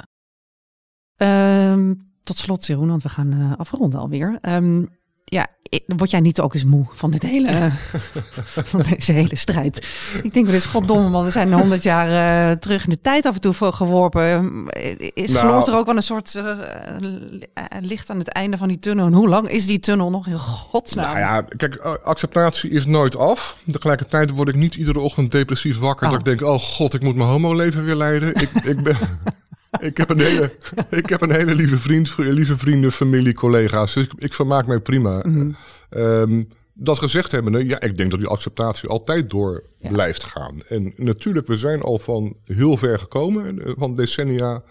[1.16, 4.38] Ehm, tot slot, Jeroen, want we gaan eh, afronden alweer.
[4.40, 4.84] Ehm,
[5.30, 5.46] ja,
[5.86, 7.70] word jij niet ook eens moe van dit hele,
[8.70, 9.86] van deze hele strijd?
[10.22, 13.26] Ik denk wel eens, goddomme man, we zijn honderd jaar eh, terug in de tijd
[13.26, 14.22] af en toe geworpen.
[14.22, 14.66] Ehm,
[15.14, 15.46] Is Nou.
[15.46, 19.06] verloopt er ook wel een soort eh, eh, licht aan het einde van die tunnel?
[19.06, 21.04] En hoe lang is die tunnel nog in godsnaam?
[21.06, 23.56] Nou ja, kijk, eh, acceptatie is nooit af.
[23.70, 26.06] Tegelijkertijd word ik niet iedere ochtend depressief wakker.
[26.06, 26.12] Oh.
[26.12, 28.34] Dat ik denk, oh god, ik moet mijn homo-leven weer leiden.
[28.34, 28.96] ik, ik, ben,
[29.80, 30.52] ik, heb een hele,
[31.00, 33.94] ik heb een hele lieve vriend, lieve vrienden, familie, collega's.
[33.94, 35.22] Dus ik, ik vermaak mij prima.
[35.26, 35.50] Mhm.
[35.90, 39.88] Ehm, dat gezegd hebbende, ja, ik denk dat die acceptatie altijd door Ja.
[39.88, 40.56] blijft gaan.
[40.68, 44.62] En natuurlijk, we zijn al van heel ver gekomen, eh, van decennia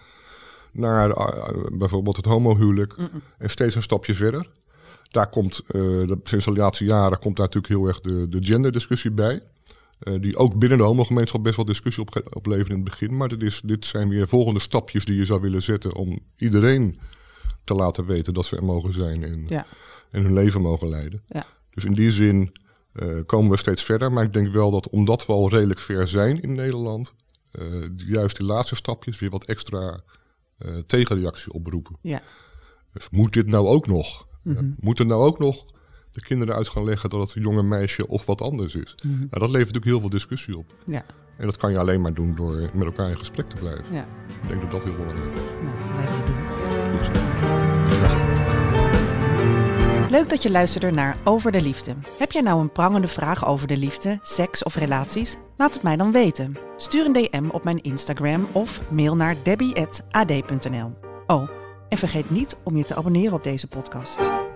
[0.71, 2.95] naar eh, bijvoorbeeld het homohuwelijk
[3.37, 4.49] en steeds een stapje verder.
[5.09, 8.47] Daar komt, eh, de, sinds de laatste jaren komt daar natuurlijk heel erg de, de
[8.47, 9.41] genderdiscussie bij.
[9.99, 13.17] Eh, die ook binnen de homogemeenschap best wel discussie op, opleveren in het begin.
[13.17, 16.99] Maar dit, is, dit zijn weer volgende stapjes die je zou willen zetten om iedereen
[17.63, 19.65] te laten weten dat ze er mogen zijn en, Ja.
[20.11, 21.21] en hun leven mogen leiden.
[21.27, 21.45] Ja.
[21.69, 22.51] Dus in die zin
[22.93, 24.11] eh, komen we steeds verder.
[24.11, 27.13] Maar ik denk wel dat omdat we al redelijk ver zijn in Nederland,
[27.51, 30.01] eh, juist die laatste stapjes weer wat extra
[30.85, 31.95] tegenreactie oproepen.
[32.01, 32.21] Ja.
[32.93, 34.27] Dus moet dit nou ook nog?
[34.43, 34.71] Mhm.
[34.79, 35.65] moet er nou ook nog
[36.11, 38.95] de kinderen uit gaan leggen dat het een jonge meisje of wat anders is?
[39.01, 39.17] Mhm.
[39.17, 40.73] Nou, dat levert natuurlijk heel veel discussie op.
[40.85, 41.05] Ja.
[41.37, 43.93] En dat kan je alleen maar doen door met elkaar in gesprek te blijven.
[43.93, 44.07] Ja.
[44.41, 45.41] Ik denk dat dat heel belangrijk is.
[45.63, 46.35] Nou, blijven doen.
[50.09, 51.95] Leuk dat je luisterde naar Over de Liefde.
[52.17, 55.37] Heb jij nou een prangende vraag over de liefde, seks of relaties?
[55.55, 56.55] Laat het mij dan weten.
[56.77, 60.93] Stuur een DM op mijn Instagram of mail naar debbie.ad.nl.
[61.27, 61.49] Oh,
[61.89, 64.48] en vergeet niet om je te abonneren op deze podcast.